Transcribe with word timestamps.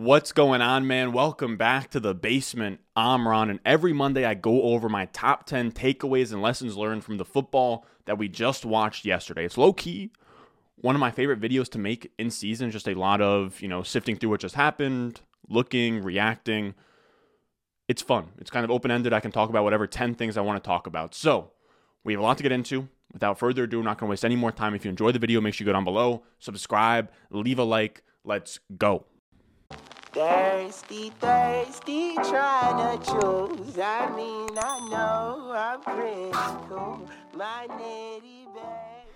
What's 0.00 0.32
going 0.32 0.62
on, 0.62 0.86
man? 0.86 1.12
Welcome 1.12 1.58
back 1.58 1.90
to 1.90 2.00
the 2.00 2.14
basement. 2.14 2.80
I'm 2.96 3.28
Ron, 3.28 3.50
and 3.50 3.60
every 3.66 3.92
Monday 3.92 4.24
I 4.24 4.32
go 4.32 4.62
over 4.62 4.88
my 4.88 5.04
top 5.04 5.44
10 5.44 5.72
takeaways 5.72 6.32
and 6.32 6.40
lessons 6.40 6.74
learned 6.74 7.04
from 7.04 7.18
the 7.18 7.24
football 7.26 7.84
that 8.06 8.16
we 8.16 8.26
just 8.26 8.64
watched 8.64 9.04
yesterday. 9.04 9.44
It's 9.44 9.58
low 9.58 9.74
key 9.74 10.10
one 10.76 10.94
of 10.94 11.00
my 11.00 11.10
favorite 11.10 11.38
videos 11.38 11.68
to 11.72 11.78
make 11.78 12.10
in 12.18 12.30
season, 12.30 12.70
just 12.70 12.88
a 12.88 12.94
lot 12.94 13.20
of, 13.20 13.60
you 13.60 13.68
know, 13.68 13.82
sifting 13.82 14.16
through 14.16 14.30
what 14.30 14.40
just 14.40 14.54
happened, 14.54 15.20
looking, 15.50 16.02
reacting. 16.02 16.72
It's 17.86 18.00
fun. 18.00 18.28
It's 18.38 18.50
kind 18.50 18.64
of 18.64 18.70
open 18.70 18.90
ended. 18.90 19.12
I 19.12 19.20
can 19.20 19.32
talk 19.32 19.50
about 19.50 19.64
whatever 19.64 19.86
10 19.86 20.14
things 20.14 20.38
I 20.38 20.40
want 20.40 20.64
to 20.64 20.66
talk 20.66 20.86
about. 20.86 21.14
So, 21.14 21.50
we 22.04 22.14
have 22.14 22.20
a 22.20 22.24
lot 22.24 22.38
to 22.38 22.42
get 22.42 22.52
into. 22.52 22.88
Without 23.12 23.38
further 23.38 23.64
ado, 23.64 23.80
I'm 23.80 23.84
not 23.84 23.98
going 23.98 24.08
to 24.08 24.12
waste 24.12 24.24
any 24.24 24.36
more 24.36 24.50
time. 24.50 24.74
If 24.74 24.86
you 24.86 24.88
enjoyed 24.88 25.14
the 25.14 25.18
video, 25.18 25.42
make 25.42 25.52
sure 25.52 25.66
you 25.66 25.68
go 25.68 25.74
down 25.74 25.84
below, 25.84 26.22
subscribe, 26.38 27.10
leave 27.28 27.58
a 27.58 27.64
like. 27.64 28.02
Let's 28.24 28.60
go. 28.78 29.04
Thirsty, 30.12 31.10
thirsty, 31.20 32.14
trying 32.16 32.98
to 32.98 33.06
choose. 33.06 33.78
I 33.78 34.10
mean, 34.16 34.50
I 34.58 34.88
know 34.90 35.52
I'm 35.54 35.80
critical. 35.82 37.08
My 37.36 37.68
nitty 37.70 38.52
babe. 38.52 39.14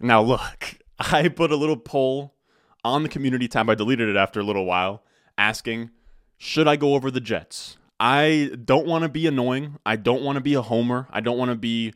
Now, 0.00 0.22
look, 0.22 0.78
I 0.98 1.28
put 1.28 1.52
a 1.52 1.56
little 1.56 1.76
poll 1.76 2.34
on 2.82 3.02
the 3.02 3.10
community 3.10 3.46
tab. 3.46 3.68
I 3.68 3.74
deleted 3.74 4.08
it 4.08 4.16
after 4.16 4.40
a 4.40 4.42
little 4.42 4.64
while, 4.64 5.02
asking, 5.36 5.90
should 6.38 6.66
I 6.66 6.76
go 6.76 6.94
over 6.94 7.10
the 7.10 7.20
Jets? 7.20 7.76
I 8.00 8.50
don't 8.64 8.86
want 8.86 9.02
to 9.02 9.10
be 9.10 9.26
annoying. 9.26 9.76
I 9.84 9.96
don't 9.96 10.22
want 10.22 10.36
to 10.36 10.42
be 10.42 10.54
a 10.54 10.62
homer. 10.62 11.08
I 11.10 11.20
don't 11.20 11.36
want 11.36 11.50
to 11.50 11.56
be 11.56 11.92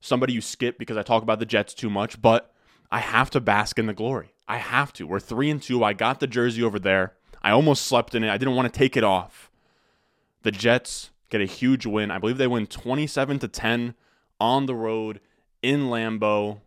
somebody 0.00 0.32
you 0.32 0.40
skip 0.40 0.78
because 0.78 0.96
I 0.96 1.02
talk 1.02 1.24
about 1.24 1.40
the 1.40 1.46
Jets 1.46 1.74
too 1.74 1.90
much, 1.90 2.22
but 2.22 2.54
I 2.92 3.00
have 3.00 3.28
to 3.30 3.40
bask 3.40 3.76
in 3.78 3.86
the 3.86 3.92
glory. 3.92 4.32
I 4.46 4.58
have 4.58 4.92
to. 4.94 5.06
We're 5.06 5.20
three 5.20 5.50
and 5.50 5.60
two. 5.60 5.82
I 5.82 5.94
got 5.94 6.20
the 6.20 6.26
jersey 6.28 6.62
over 6.62 6.78
there. 6.78 7.14
I 7.42 7.50
almost 7.50 7.86
slept 7.86 8.14
in 8.14 8.24
it. 8.24 8.30
I 8.30 8.38
didn't 8.38 8.54
want 8.54 8.72
to 8.72 8.78
take 8.78 8.96
it 8.96 9.04
off. 9.04 9.50
The 10.42 10.52
Jets 10.52 11.10
get 11.28 11.40
a 11.40 11.46
huge 11.46 11.86
win. 11.86 12.10
I 12.10 12.18
believe 12.18 12.38
they 12.38 12.46
win 12.46 12.66
27 12.66 13.40
to 13.40 13.48
10 13.48 13.94
on 14.40 14.66
the 14.66 14.74
road 14.74 15.20
in 15.62 15.86
Lambeau. 15.86 16.60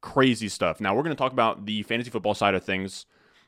Crazy 0.00 0.48
stuff. 0.48 0.80
Now 0.80 0.94
we're 0.94 1.02
going 1.02 1.16
to 1.16 1.18
talk 1.18 1.32
about 1.32 1.66
the 1.66 1.82
fantasy 1.82 2.10
football 2.10 2.34
side 2.34 2.54
of 2.54 2.64
things. 2.64 3.06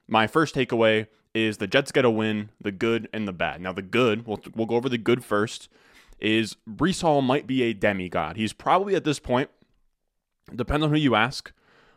My 0.09 0.27
first 0.27 0.55
takeaway 0.55 1.07
is 1.35 1.59
the 1.59 1.67
Jets 1.67 1.93
get 1.93 2.05
a 2.05 2.11
win, 2.11 2.51
the 2.61 2.73
good 2.73 3.09
and 3.13 3.29
the 3.29 3.33
bad. 3.33 3.61
Now 3.61 3.73
the 3.73 3.83
good, 3.83 4.27
we'll 4.27 4.41
we'll 4.55 4.67
go 4.67 4.77
over 4.77 4.89
the 4.89 4.99
good 4.99 5.25
first. 5.25 5.69
Is 6.19 6.57
Breece 6.69 7.03
Hall 7.03 7.23
might 7.23 7.47
be 7.47 7.63
a 7.63 7.73
demigod. 7.73 8.37
He's 8.37 8.53
probably 8.53 8.95
at 8.95 9.05
this 9.05 9.19
point, 9.19 9.49
depends 10.55 10.85
on 10.85 10.91
who 10.91 10.97
you 10.97 11.15
ask, 11.15 11.53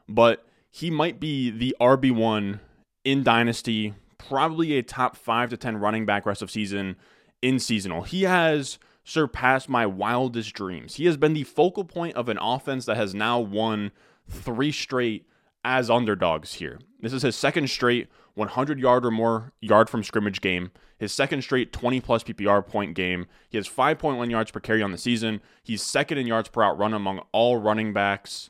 but 0.08 0.46
he 0.72 0.90
might 0.90 1.20
be 1.20 1.50
the 1.50 1.76
RB 1.82 2.12
one 2.12 2.62
in 3.04 3.24
dynasty 3.24 3.96
probably 4.28 4.78
a 4.78 4.84
top 4.84 5.16
five 5.16 5.50
to 5.50 5.58
10 5.58 5.78
running 5.78 6.06
back 6.06 6.26
rest 6.26 6.42
of 6.42 6.52
season 6.52 6.96
in 7.42 7.60
seasonal. 7.60 8.04
He 8.04 8.24
has 8.24 8.80
surpassed 9.04 9.68
my 9.68 9.86
wildest 9.86 10.54
dreams. 10.54 10.96
He 10.96 11.06
has 11.06 11.18
been 11.18 11.34
the 11.34 11.44
focal 11.44 11.84
point 11.84 12.16
of 12.16 12.30
an 12.30 12.38
offense 12.42 12.86
that 12.86 12.98
has 12.98 13.14
now 13.14 13.40
won 13.40 13.92
three 14.30 14.72
straight 14.72 15.28
as 15.66 15.90
underdogs 15.90 16.54
here. 16.56 16.80
This 17.02 17.14
is 17.14 17.22
his 17.22 17.36
second 17.36 17.70
straight 17.70 18.08
100 18.36 18.80
yard 18.80 19.06
or 19.06 19.12
more 19.12 19.52
yard 19.62 19.90
from 19.90 20.04
scrimmage 20.04 20.42
game, 20.42 20.72
his 20.98 21.12
second 21.12 21.44
straight 21.44 21.72
20 21.72 22.02
plus 22.02 22.24
PPR 22.24 22.66
point 22.66 22.96
game. 22.96 23.28
He 23.50 23.58
has 23.58 23.68
5.1 23.68 24.30
yards 24.32 24.52
per 24.52 24.60
carry 24.60 24.82
on 24.82 24.92
the 24.92 24.98
season. 24.98 25.42
He's 25.62 25.84
second 25.84 26.18
in 26.18 26.28
yards 26.28 26.50
per 26.50 26.62
route 26.62 26.78
run 26.78 26.94
among 26.94 27.22
all 27.32 27.58
running 27.58 27.94
backs. 27.94 28.50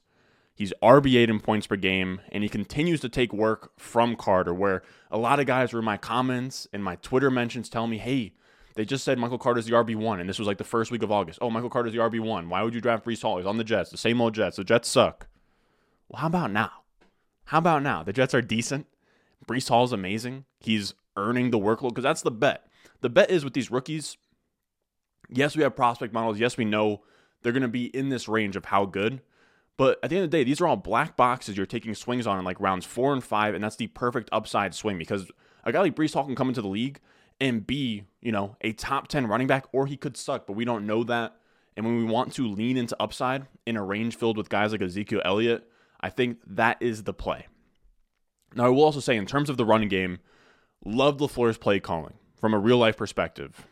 He's 0.56 0.74
RB8 0.84 1.30
in 1.30 1.40
points 1.40 1.66
per 1.66 1.76
game, 1.76 2.22
and 2.32 2.44
he 2.44 2.50
continues 2.50 3.02
to 3.02 3.10
take 3.10 3.34
work 3.34 3.72
from 3.80 4.16
Carter, 4.16 4.54
where 4.54 4.84
a 5.10 5.18
lot 5.18 5.40
of 5.40 5.48
guys 5.48 5.74
were 5.74 5.80
in 5.80 5.86
my 5.86 5.98
comments 5.98 6.68
and 6.72 6.84
my 6.84 6.96
Twitter 6.98 7.32
mentions 7.32 7.70
telling 7.70 7.90
me, 7.90 7.98
hey, 7.98 8.34
they 8.76 8.86
just 8.86 9.04
said 9.04 9.18
Michael 9.18 9.38
Carter's 9.38 9.66
the 9.66 9.74
RB1, 9.74 10.20
and 10.20 10.30
this 10.30 10.40
was 10.40 10.48
like 10.48 10.58
the 10.58 10.64
first 10.64 10.92
week 10.92 11.04
of 11.04 11.12
August. 11.12 11.40
Oh, 11.42 11.50
Michael 11.50 11.70
Carter's 11.70 11.94
the 11.94 12.00
RB1. 12.00 12.50
Why 12.50 12.62
would 12.62 12.74
you 12.74 12.82
draft 12.82 13.06
Breece 13.06 13.22
Hall? 13.22 13.38
He's 13.38 13.46
on 13.46 13.58
the 13.58 13.64
Jets, 13.64 13.90
the 13.90 13.98
same 13.98 14.22
old 14.22 14.36
Jets. 14.36 14.58
The 14.58 14.64
Jets 14.64 14.88
suck. 14.88 15.28
Well, 16.08 16.22
how 16.22 16.28
about 16.28 16.52
now? 16.52 16.72
How 17.46 17.58
about 17.58 17.84
now? 17.84 18.04
The 18.04 18.14
Jets 18.14 18.34
are 18.34 18.42
decent. 18.42 18.88
Breece 19.48 19.70
Hall's 19.70 19.94
amazing. 19.94 20.46
He's 20.60 20.94
earning 21.18 21.52
the 21.52 21.60
workload 21.60 21.90
because 21.90 22.04
that's 22.04 22.22
the 22.22 22.32
bet. 22.32 22.68
The 23.02 23.10
bet 23.10 23.30
is 23.30 23.44
with 23.44 23.54
these 23.54 23.70
rookies, 23.70 24.18
yes, 25.30 25.56
we 25.56 25.64
have 25.64 25.76
prospect 25.76 26.14
models. 26.14 26.40
Yes, 26.40 26.58
we 26.58 26.66
know 26.66 27.02
they're 27.42 27.52
going 27.52 27.62
to 27.62 27.68
be 27.68 27.86
in 27.86 28.10
this 28.10 28.28
range 28.28 28.56
of 28.56 28.66
how 28.66 28.86
good. 28.86 29.22
But 29.78 30.00
at 30.04 30.10
the 30.10 30.18
end 30.18 30.26
of 30.26 30.32
the 30.32 30.38
day, 30.38 30.44
these 30.44 30.62
are 30.62 30.68
all 30.68 30.76
black 30.76 31.18
boxes 31.18 31.58
you're 31.58 31.66
taking 31.66 31.96
swings 31.96 32.28
on 32.28 32.38
in 32.38 32.46
like 32.46 32.60
rounds 32.60 32.86
four 32.86 33.14
and 33.14 33.24
five, 33.24 33.56
and 33.56 33.64
that's 33.64 33.76
the 33.76 33.88
perfect 33.88 34.30
upside 34.32 34.76
swing 34.76 34.98
because 34.98 35.32
a 35.64 35.72
guy 35.72 35.82
like 35.82 35.96
Breece 35.96 36.14
Hall 36.14 36.26
can 36.26 36.36
come 36.36 36.50
into 36.50 36.62
the 36.62 36.68
league 36.68 37.00
and 37.42 37.66
be, 37.66 38.04
you 38.22 38.32
know, 38.32 38.56
a 38.62 38.72
top 38.74 39.08
10 39.08 39.28
running 39.28 39.48
back, 39.48 39.66
or 39.72 39.88
he 39.88 39.98
could 39.98 40.16
suck, 40.16 40.46
but 40.46 40.54
we 40.54 40.66
don't 40.66 40.86
know 40.86 41.04
that. 41.04 41.36
And 41.76 41.86
when 41.86 41.98
we 41.98 42.04
want 42.04 42.34
to 42.34 42.48
lean 42.48 42.78
into 42.78 42.96
upside 43.02 43.48
in 43.66 43.76
a 43.76 43.84
range 43.84 44.16
filled 44.16 44.38
with 44.38 44.50
guys 44.50 44.72
like 44.72 44.82
Ezekiel 44.82 45.22
Elliott, 45.26 45.68
I 46.00 46.10
think 46.10 46.38
that 46.46 46.78
is 46.80 47.04
the 47.04 47.14
play. 47.14 47.48
Now, 48.56 48.66
I 48.66 48.70
will 48.70 48.84
also 48.84 49.00
say, 49.00 49.16
in 49.16 49.26
terms 49.26 49.50
of 49.50 49.58
the 49.58 49.66
running 49.66 49.90
game, 49.90 50.20
love 50.86 51.18
LaFleur's 51.18 51.58
play 51.58 51.80
calling 51.80 52.14
from 52.40 52.54
a 52.54 52.60
real 52.60 52.78
life 52.78 52.98
perspective. 52.98 53.66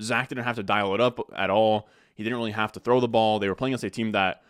Zach 0.00 0.28
didn't 0.28 0.44
have 0.44 0.56
to 0.56 0.62
dial 0.62 0.94
it 0.94 1.00
up 1.00 1.20
at 1.36 1.50
all. 1.50 1.88
He 2.14 2.22
didn't 2.22 2.38
really 2.38 2.52
have 2.52 2.72
to 2.72 2.80
throw 2.80 3.00
the 3.00 3.08
ball. 3.08 3.38
They 3.38 3.48
were 3.48 3.54
playing 3.54 3.74
against 3.74 3.84
a 3.84 3.90
team 3.90 4.12
that 4.12 4.42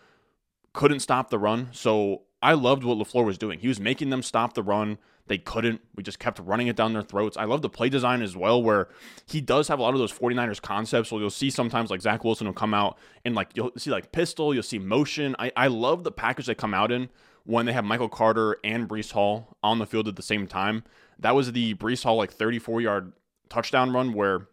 couldn't 0.72 1.00
stop 1.00 1.30
the 1.30 1.38
run. 1.38 1.68
So 1.72 2.22
I 2.42 2.54
loved 2.54 2.84
what 2.84 2.98
LaFleur 2.98 3.24
was 3.24 3.38
doing. 3.38 3.58
He 3.58 3.68
was 3.68 3.80
making 3.80 4.10
them 4.10 4.22
stop 4.22 4.54
the 4.54 4.62
run. 4.62 4.98
They 5.26 5.38
couldn't. 5.38 5.80
We 5.94 6.02
just 6.02 6.18
kept 6.18 6.40
running 6.40 6.66
it 6.66 6.74
down 6.74 6.92
their 6.92 7.02
throats. 7.02 7.36
I 7.36 7.44
love 7.44 7.62
the 7.62 7.68
play 7.68 7.88
design 7.88 8.20
as 8.20 8.36
well, 8.36 8.60
where 8.62 8.88
he 9.26 9.40
does 9.40 9.68
have 9.68 9.78
a 9.78 9.82
lot 9.82 9.94
of 9.94 10.00
those 10.00 10.12
49ers 10.12 10.60
concepts. 10.60 11.10
So 11.10 11.18
you'll 11.18 11.30
see 11.30 11.50
sometimes 11.50 11.90
like 11.90 12.00
Zach 12.00 12.24
Wilson 12.24 12.46
will 12.46 12.54
come 12.54 12.74
out 12.74 12.98
and 13.24 13.34
like 13.34 13.50
you'll 13.54 13.70
see 13.76 13.90
like 13.90 14.10
pistol, 14.10 14.52
you'll 14.52 14.62
see 14.64 14.78
motion. 14.78 15.36
I, 15.38 15.52
I 15.56 15.66
love 15.68 16.02
the 16.02 16.10
package 16.10 16.46
they 16.46 16.54
come 16.54 16.74
out 16.74 16.90
in 16.90 17.10
when 17.44 17.66
they 17.66 17.72
have 17.72 17.84
Michael 17.84 18.08
Carter 18.08 18.56
and 18.64 18.88
Breece 18.88 19.12
Hall 19.12 19.56
on 19.62 19.78
the 19.78 19.86
field 19.86 20.08
at 20.08 20.16
the 20.16 20.22
same 20.22 20.46
time. 20.46 20.82
That 21.18 21.34
was 21.34 21.52
the 21.52 21.74
Breece 21.74 22.02
Hall 22.02 22.16
like 22.16 22.32
34 22.32 22.80
yard 22.80 23.12
touchdown 23.48 23.92
run 23.92 24.12
where 24.12 24.48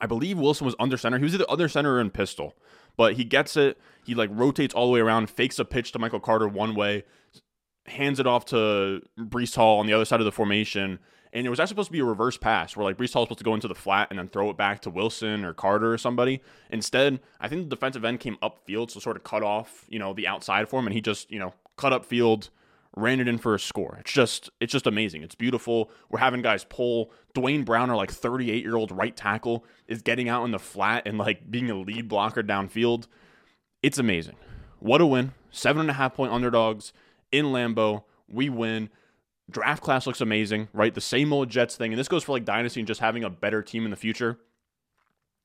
I 0.00 0.06
believe 0.06 0.38
Wilson 0.38 0.66
was 0.66 0.76
under 0.78 0.96
center. 0.96 1.18
He 1.18 1.24
was 1.24 1.36
the 1.36 1.50
under 1.50 1.68
center 1.68 2.00
in 2.00 2.10
pistol. 2.10 2.54
But 2.96 3.14
he 3.14 3.24
gets 3.24 3.56
it. 3.56 3.78
He 4.10 4.16
like 4.16 4.30
rotates 4.32 4.74
all 4.74 4.86
the 4.86 4.92
way 4.92 4.98
around, 4.98 5.30
fakes 5.30 5.60
a 5.60 5.64
pitch 5.64 5.92
to 5.92 6.00
Michael 6.00 6.18
Carter 6.18 6.48
one 6.48 6.74
way, 6.74 7.04
hands 7.86 8.18
it 8.18 8.26
off 8.26 8.44
to 8.46 9.02
Breece 9.16 9.54
Hall 9.54 9.78
on 9.78 9.86
the 9.86 9.92
other 9.92 10.04
side 10.04 10.18
of 10.18 10.24
the 10.24 10.32
formation. 10.32 10.98
And 11.32 11.46
it 11.46 11.48
was 11.48 11.60
actually 11.60 11.74
supposed 11.74 11.88
to 11.90 11.92
be 11.92 12.00
a 12.00 12.04
reverse 12.04 12.36
pass 12.36 12.76
where 12.76 12.84
like 12.84 12.96
Breece 12.96 13.12
Hall 13.12 13.22
was 13.22 13.26
supposed 13.28 13.38
to 13.38 13.44
go 13.44 13.54
into 13.54 13.68
the 13.68 13.74
flat 13.76 14.08
and 14.10 14.18
then 14.18 14.26
throw 14.26 14.50
it 14.50 14.56
back 14.56 14.80
to 14.80 14.90
Wilson 14.90 15.44
or 15.44 15.54
Carter 15.54 15.92
or 15.92 15.96
somebody. 15.96 16.42
Instead, 16.70 17.20
I 17.40 17.46
think 17.46 17.70
the 17.70 17.76
defensive 17.76 18.04
end 18.04 18.18
came 18.18 18.36
upfield, 18.42 18.90
so 18.90 18.98
sort 18.98 19.16
of 19.16 19.22
cut 19.22 19.44
off, 19.44 19.84
you 19.88 20.00
know, 20.00 20.12
the 20.12 20.26
outside 20.26 20.68
for 20.68 20.80
him, 20.80 20.88
and 20.88 20.94
he 20.94 21.00
just, 21.00 21.30
you 21.30 21.38
know, 21.38 21.54
cut 21.76 21.92
up 21.92 22.04
field, 22.04 22.50
ran 22.96 23.20
it 23.20 23.28
in 23.28 23.38
for 23.38 23.54
a 23.54 23.60
score. 23.60 23.96
It's 24.00 24.10
just 24.10 24.50
it's 24.58 24.72
just 24.72 24.88
amazing. 24.88 25.22
It's 25.22 25.36
beautiful. 25.36 25.88
We're 26.08 26.18
having 26.18 26.42
guys 26.42 26.64
pull. 26.64 27.12
Duane 27.32 27.62
Brown, 27.62 27.90
our 27.90 27.96
like 27.96 28.10
38 28.10 28.64
year 28.64 28.74
old 28.74 28.90
right 28.90 29.16
tackle, 29.16 29.64
is 29.86 30.02
getting 30.02 30.28
out 30.28 30.44
in 30.46 30.50
the 30.50 30.58
flat 30.58 31.06
and 31.06 31.16
like 31.16 31.48
being 31.48 31.70
a 31.70 31.76
lead 31.76 32.08
blocker 32.08 32.42
downfield. 32.42 33.06
It's 33.82 33.98
amazing. 33.98 34.36
What 34.78 35.00
a 35.00 35.06
win. 35.06 35.32
Seven 35.50 35.80
and 35.80 35.90
a 35.90 35.94
half 35.94 36.14
point 36.14 36.32
underdogs 36.32 36.92
in 37.32 37.46
Lambeau. 37.46 38.04
We 38.28 38.48
win. 38.48 38.90
Draft 39.50 39.82
class 39.82 40.06
looks 40.06 40.20
amazing, 40.20 40.68
right? 40.72 40.94
The 40.94 41.00
same 41.00 41.32
old 41.32 41.48
Jets 41.48 41.76
thing. 41.76 41.92
And 41.92 41.98
this 41.98 42.08
goes 42.08 42.22
for 42.22 42.32
like 42.32 42.44
Dynasty 42.44 42.80
and 42.80 42.86
just 42.86 43.00
having 43.00 43.24
a 43.24 43.30
better 43.30 43.62
team 43.62 43.84
in 43.84 43.90
the 43.90 43.96
future. 43.96 44.38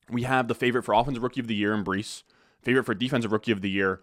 We 0.09 0.23
have 0.23 0.47
the 0.47 0.56
favorite 0.56 0.84
for 0.84 0.94
Offensive 0.94 1.23
Rookie 1.23 1.40
of 1.40 1.47
the 1.47 1.56
Year 1.56 1.73
in 1.73 1.84
Breece, 1.84 2.23
favorite 2.62 2.84
for 2.84 2.94
Defensive 2.94 3.31
Rookie 3.31 3.51
of 3.51 3.62
the 3.62 3.69
Year 3.69 4.01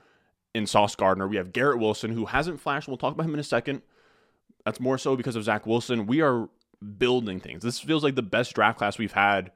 in 0.55 0.67
Sauce 0.67 0.97
Gardner. 0.97 1.29
We 1.29 1.37
have 1.37 1.53
Garrett 1.53 1.79
Wilson, 1.79 2.13
who 2.13 2.27
hasn't 2.27 2.61
flashed. 2.61 2.89
We'll 2.89 2.97
talk 2.97 3.15
about 3.15 3.27
him 3.27 3.35
in 3.35 3.41
a 3.41 3.45
second. 3.45 3.83
That's 4.65 4.81
more 4.81 4.99
so 4.99 5.15
because 5.15 5.37
of 5.37 5.45
Zach 5.45 5.67
Wilson. 5.67 6.07
We 6.07 6.21
are 6.21 6.49
building 6.99 7.39
things. 7.39 7.63
This 7.63 7.79
feels 7.79 8.03
like 8.03 8.17
the 8.17 8.23
best 8.23 8.55
draft 8.55 8.79
class 8.79 8.99
we've 8.99 9.13
had 9.13 9.53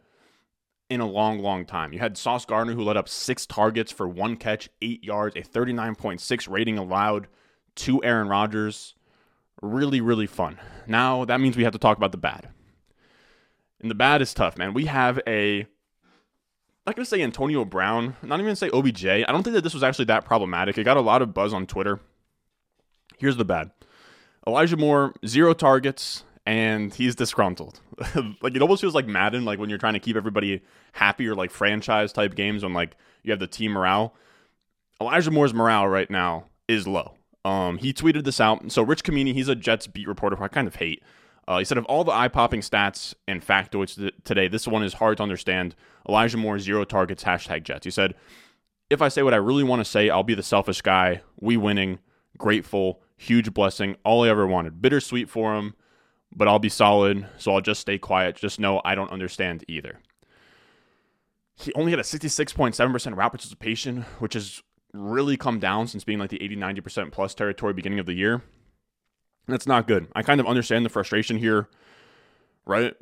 in 0.88 1.00
a 1.00 1.06
long, 1.06 1.41
long 1.41 1.65
time. 1.65 1.93
You 1.93 1.99
had 1.99 2.17
Sauce 2.17 2.44
Gardner, 2.44 2.75
who 2.75 2.83
led 2.83 2.97
up 2.97 3.09
six 3.09 3.47
targets 3.47 3.91
for 3.91 4.06
one 4.06 4.37
catch, 4.37 4.69
eight 4.81 5.03
yards, 5.03 5.37
a 5.37 5.43
39.6 5.43 6.49
rating 6.49 6.79
allowed 6.79 7.27
to 7.77 8.03
Aaron 8.05 8.29
Rodgers. 8.29 8.94
Really, 9.62 10.00
really 10.00 10.27
fun. 10.27 10.59
Now, 10.87 11.25
that 11.25 11.41
means 11.41 11.56
we 11.56 11.65
have 11.65 11.73
to 11.73 11.79
talk 11.79 11.97
about 11.97 12.12
the 12.12 12.19
bad. 12.19 12.49
And 13.81 13.91
the 13.91 13.94
bad 13.94 14.23
is 14.23 14.33
tough, 14.33 14.56
man. 14.56 14.75
We 14.75 14.87
have 14.87 15.21
a 15.27 15.67
not 16.87 16.94
going 16.94 17.05
to 17.05 17.11
say 17.11 17.21
Antonio 17.21 17.65
Brown, 17.65 18.15
not 18.23 18.39
even 18.39 18.55
say 18.55 18.71
OBJ. 18.71 19.06
I 19.06 19.25
don't 19.25 19.43
think 19.43 19.55
that 19.55 19.65
this 19.65 19.75
was 19.75 19.82
actually 19.82 20.05
that 20.05 20.25
problematic. 20.25 20.79
It 20.79 20.85
got 20.85 20.97
a 20.97 21.00
lot 21.00 21.21
of 21.21 21.35
buzz 21.35 21.53
on 21.53 21.67
Twitter. 21.67 21.99
Here's 23.19 23.37
the 23.37 23.44
bad 23.44 23.73
Elijah 24.47 24.77
Moore, 24.77 25.12
zero 25.27 25.53
targets, 25.53 26.23
and 26.46 26.94
he's 26.94 27.16
disgruntled. 27.16 27.81
like 28.40 28.54
it 28.54 28.62
almost 28.62 28.81
feels 28.81 28.94
like 28.94 29.06
Madden, 29.06 29.44
like 29.44 29.58
when 29.58 29.69
you're 29.69 29.78
trying 29.78 29.94
to 29.94 30.00
keep 30.00 30.16
everybody 30.16 30.62
happy 30.93 31.26
or 31.28 31.34
like 31.34 31.50
franchise 31.50 32.12
type 32.12 32.34
games 32.34 32.62
when 32.62 32.72
like 32.72 32.96
you 33.22 33.32
have 33.32 33.40
the 33.40 33.46
team 33.46 33.72
morale. 33.72 34.14
Elijah 35.00 35.31
Moore's 35.31 35.52
morale 35.52 35.88
right 35.88 36.10
now 36.10 36.46
is 36.69 36.87
low. 36.87 37.14
Um, 37.44 37.78
he 37.78 37.93
tweeted 37.93 38.25
this 38.25 38.40
out. 38.40 38.72
So 38.72 38.82
Rich 38.82 39.02
Cimini, 39.04 39.32
he's 39.32 39.48
a 39.48 39.54
Jets 39.54 39.87
beat 39.87 40.08
reporter 40.08 40.37
who 40.37 40.44
I 40.44 40.48
kind 40.48 40.66
of 40.66 40.76
hate. 40.76 41.02
Uh, 41.48 41.58
he 41.58 41.64
said, 41.64 41.78
of 41.78 41.84
all 41.84 42.02
the 42.02 42.12
eye 42.12 42.28
popping 42.28 42.60
stats 42.60 43.14
and 43.28 43.44
factoids 43.44 43.94
th- 43.94 44.14
today, 44.25 44.48
this 44.48 44.66
one 44.66 44.82
is 44.82 44.94
hard 44.94 45.19
to 45.19 45.22
understand. 45.22 45.76
Elijah 46.08 46.38
Moore, 46.38 46.58
zero 46.58 46.84
targets, 46.84 47.22
hashtag 47.22 47.62
Jets. 47.62 47.84
He 47.84 47.90
said, 47.90 48.14
if 48.90 49.00
I 49.00 49.08
say 49.08 49.22
what 49.22 49.34
I 49.34 49.38
really 49.38 49.62
want 49.62 49.81
to 49.81 49.84
say, 49.84 50.10
I'll 50.10 50.25
be 50.25 50.34
the 50.34 50.43
selfish 50.43 50.81
guy. 50.81 51.20
We 51.38 51.56
winning, 51.56 52.00
grateful, 52.37 53.00
huge 53.16 53.54
blessing, 53.54 53.96
all 54.04 54.25
I 54.25 54.28
ever 54.28 54.46
wanted. 54.46 54.82
Bittersweet 54.82 55.28
for 55.28 55.56
him, 55.56 55.75
but 56.34 56.49
I'll 56.49 56.58
be 56.58 56.69
solid, 56.69 57.26
so 57.38 57.52
I'll 57.55 57.61
just 57.61 57.81
stay 57.81 57.99
quiet. 57.99 58.37
Just 58.37 58.61
know 58.61 58.81
I 58.84 58.94
don't 58.94 59.11
understand 59.11 59.64
either. 59.69 60.00
He 61.55 61.73
only 61.75 61.93
had 61.93 62.00
a 62.00 62.05
66.7% 62.05 63.17
route 63.17 63.32
participation, 63.32 64.02
which 64.19 64.34
has 64.34 64.62
really 64.93 65.37
come 65.37 65.58
down 65.58 65.87
since 65.87 66.05
being 66.05 66.19
like 66.19 66.31
the 66.31 66.43
80 66.43 66.56
90% 66.56 67.12
plus 67.12 67.34
territory 67.34 67.73
beginning 67.73 67.99
of 67.99 68.06
the 68.06 68.12
year. 68.14 68.43
That's 69.46 69.67
not 69.67 69.87
good. 69.87 70.08
I 70.14 70.23
kind 70.23 70.40
of 70.40 70.46
understand 70.46 70.84
the 70.84 70.90
frustration 70.90 71.38
here, 71.38 71.69
right? 72.67 72.94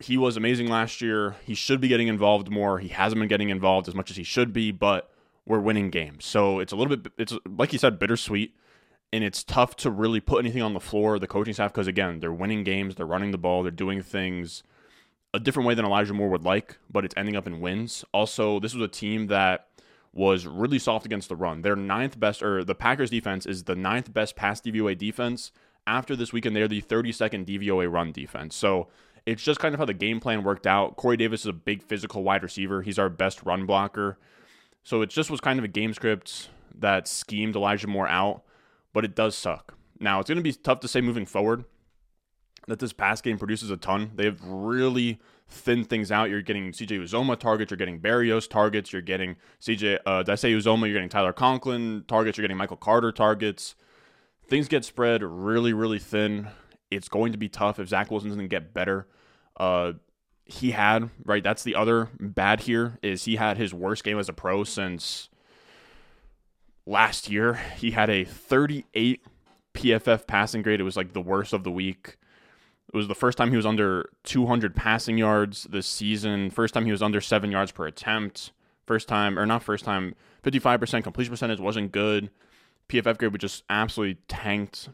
He 0.00 0.16
was 0.16 0.36
amazing 0.36 0.68
last 0.68 1.00
year. 1.00 1.36
He 1.44 1.54
should 1.54 1.80
be 1.80 1.88
getting 1.88 2.08
involved 2.08 2.50
more. 2.50 2.80
He 2.80 2.88
hasn't 2.88 3.20
been 3.20 3.28
getting 3.28 3.50
involved 3.50 3.88
as 3.88 3.94
much 3.94 4.10
as 4.10 4.16
he 4.16 4.24
should 4.24 4.52
be, 4.52 4.72
but 4.72 5.10
we're 5.46 5.60
winning 5.60 5.90
games. 5.90 6.24
So 6.24 6.58
it's 6.58 6.72
a 6.72 6.76
little 6.76 6.96
bit, 6.96 7.12
it's 7.16 7.34
like 7.46 7.72
you 7.72 7.78
said, 7.78 7.98
bittersweet. 7.98 8.56
And 9.14 9.22
it's 9.22 9.44
tough 9.44 9.76
to 9.76 9.90
really 9.90 10.20
put 10.20 10.40
anything 10.40 10.62
on 10.62 10.74
the 10.74 10.80
floor, 10.80 11.18
the 11.18 11.26
coaching 11.26 11.54
staff, 11.54 11.72
because 11.72 11.86
again, 11.86 12.18
they're 12.18 12.32
winning 12.32 12.64
games, 12.64 12.96
they're 12.96 13.06
running 13.06 13.30
the 13.30 13.38
ball, 13.38 13.62
they're 13.62 13.70
doing 13.70 14.02
things 14.02 14.62
a 15.32 15.38
different 15.38 15.66
way 15.66 15.74
than 15.74 15.84
Elijah 15.84 16.14
Moore 16.14 16.28
would 16.30 16.44
like, 16.44 16.78
but 16.90 17.04
it's 17.04 17.14
ending 17.16 17.36
up 17.36 17.46
in 17.46 17.60
wins. 17.60 18.04
Also, 18.12 18.58
this 18.58 18.74
was 18.74 18.82
a 18.82 18.88
team 18.88 19.28
that 19.28 19.68
was 20.12 20.46
really 20.46 20.78
soft 20.78 21.06
against 21.06 21.28
the 21.28 21.36
run. 21.36 21.62
Their 21.62 21.76
ninth 21.76 22.18
best, 22.18 22.42
or 22.42 22.64
the 22.64 22.74
Packers 22.74 23.10
defense 23.10 23.46
is 23.46 23.64
the 23.64 23.74
ninth 23.76 24.12
best 24.12 24.36
pass 24.36 24.60
DVOA 24.60 24.96
defense 24.98 25.52
after 25.86 26.16
this 26.16 26.32
weekend, 26.32 26.56
they're 26.56 26.68
the 26.68 26.82
32nd 26.82 27.46
DVOA 27.46 27.90
run 27.92 28.12
defense. 28.12 28.54
So 28.54 28.88
it's 29.26 29.42
just 29.42 29.60
kind 29.60 29.74
of 29.74 29.78
how 29.78 29.84
the 29.84 29.94
game 29.94 30.20
plan 30.20 30.42
worked 30.42 30.66
out. 30.66 30.96
Corey 30.96 31.16
Davis 31.16 31.42
is 31.42 31.46
a 31.46 31.52
big 31.52 31.82
physical 31.82 32.22
wide 32.22 32.42
receiver. 32.42 32.82
He's 32.82 32.98
our 32.98 33.08
best 33.08 33.42
run 33.42 33.66
blocker. 33.66 34.18
So 34.82 35.02
it 35.02 35.10
just 35.10 35.30
was 35.30 35.40
kind 35.40 35.58
of 35.58 35.64
a 35.64 35.68
game 35.68 35.94
script 35.94 36.48
that 36.78 37.08
schemed 37.08 37.56
Elijah 37.56 37.86
Moore 37.86 38.08
out, 38.08 38.42
but 38.94 39.04
it 39.04 39.14
does 39.14 39.36
suck. 39.36 39.76
Now, 40.00 40.20
it's 40.20 40.28
going 40.28 40.38
to 40.38 40.42
be 40.42 40.52
tough 40.52 40.80
to 40.80 40.88
say 40.88 41.02
moving 41.02 41.26
forward 41.26 41.66
that 42.66 42.78
this 42.78 42.94
pass 42.94 43.20
game 43.20 43.36
produces 43.36 43.68
a 43.70 43.76
ton. 43.76 44.12
They 44.14 44.24
have 44.24 44.40
really 44.42 45.20
thinned 45.46 45.90
things 45.90 46.10
out. 46.10 46.30
You're 46.30 46.40
getting 46.40 46.72
CJ 46.72 47.02
Uzomah 47.02 47.38
targets, 47.38 47.70
you're 47.70 47.76
getting 47.76 48.00
Berrios 48.00 48.48
targets, 48.48 48.94
you're 48.94 49.02
getting 49.02 49.36
CJ, 49.60 49.98
uh, 50.06 50.22
did 50.22 50.32
I 50.32 50.36
say 50.36 50.50
Uzomah? 50.52 50.86
You're 50.86 50.94
getting 50.94 51.10
Tyler 51.10 51.34
Conklin 51.34 52.04
targets, 52.08 52.38
you're 52.38 52.44
getting 52.44 52.56
Michael 52.56 52.78
Carter 52.78 53.12
targets 53.12 53.74
things 54.48 54.68
get 54.68 54.84
spread 54.84 55.22
really, 55.22 55.72
really 55.72 55.98
thin. 55.98 56.48
It's 56.90 57.08
going 57.08 57.32
to 57.32 57.38
be 57.38 57.48
tough 57.48 57.78
if 57.78 57.88
Zach 57.88 58.10
Wilson 58.10 58.30
doesn't 58.30 58.48
get 58.48 58.74
better. 58.74 59.06
Uh, 59.56 59.92
he 60.44 60.72
had 60.72 61.10
right. 61.24 61.42
That's 61.42 61.62
the 61.62 61.74
other 61.74 62.10
bad 62.20 62.60
here 62.60 62.98
is 63.02 63.24
he 63.24 63.36
had 63.36 63.56
his 63.56 63.72
worst 63.72 64.04
game 64.04 64.18
as 64.18 64.28
a 64.28 64.32
pro 64.32 64.64
since 64.64 65.30
last 66.86 67.30
year. 67.30 67.54
He 67.76 67.92
had 67.92 68.10
a 68.10 68.24
38 68.24 69.22
PFF 69.74 70.26
passing 70.26 70.62
grade. 70.62 70.80
It 70.80 70.84
was 70.84 70.96
like 70.96 71.12
the 71.12 71.20
worst 71.20 71.52
of 71.52 71.64
the 71.64 71.70
week. 71.70 72.16
It 72.92 72.96
was 72.96 73.08
the 73.08 73.14
first 73.14 73.36
time 73.36 73.50
he 73.50 73.56
was 73.56 73.66
under 73.66 74.08
200 74.24 74.76
passing 74.76 75.18
yards 75.18 75.64
this 75.64 75.86
season. 75.86 76.50
First 76.50 76.74
time 76.74 76.84
he 76.84 76.92
was 76.92 77.02
under 77.02 77.20
seven 77.20 77.50
yards 77.50 77.72
per 77.72 77.86
attempt. 77.86 78.52
First 78.86 79.08
time, 79.08 79.38
or 79.38 79.46
not 79.46 79.62
first 79.62 79.84
time, 79.84 80.14
55% 80.44 81.02
completion 81.02 81.32
percentage 81.32 81.58
wasn't 81.58 81.90
good. 81.90 82.30
PFF 82.88 83.18
grade 83.18 83.32
was 83.32 83.40
just 83.40 83.64
absolutely 83.68 84.20
tanked. 84.28 84.90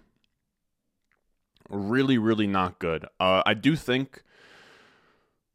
Really, 1.68 2.16
really 2.16 2.46
not 2.46 2.78
good. 2.78 3.04
Uh, 3.18 3.42
I 3.44 3.54
do 3.54 3.76
think 3.76 4.22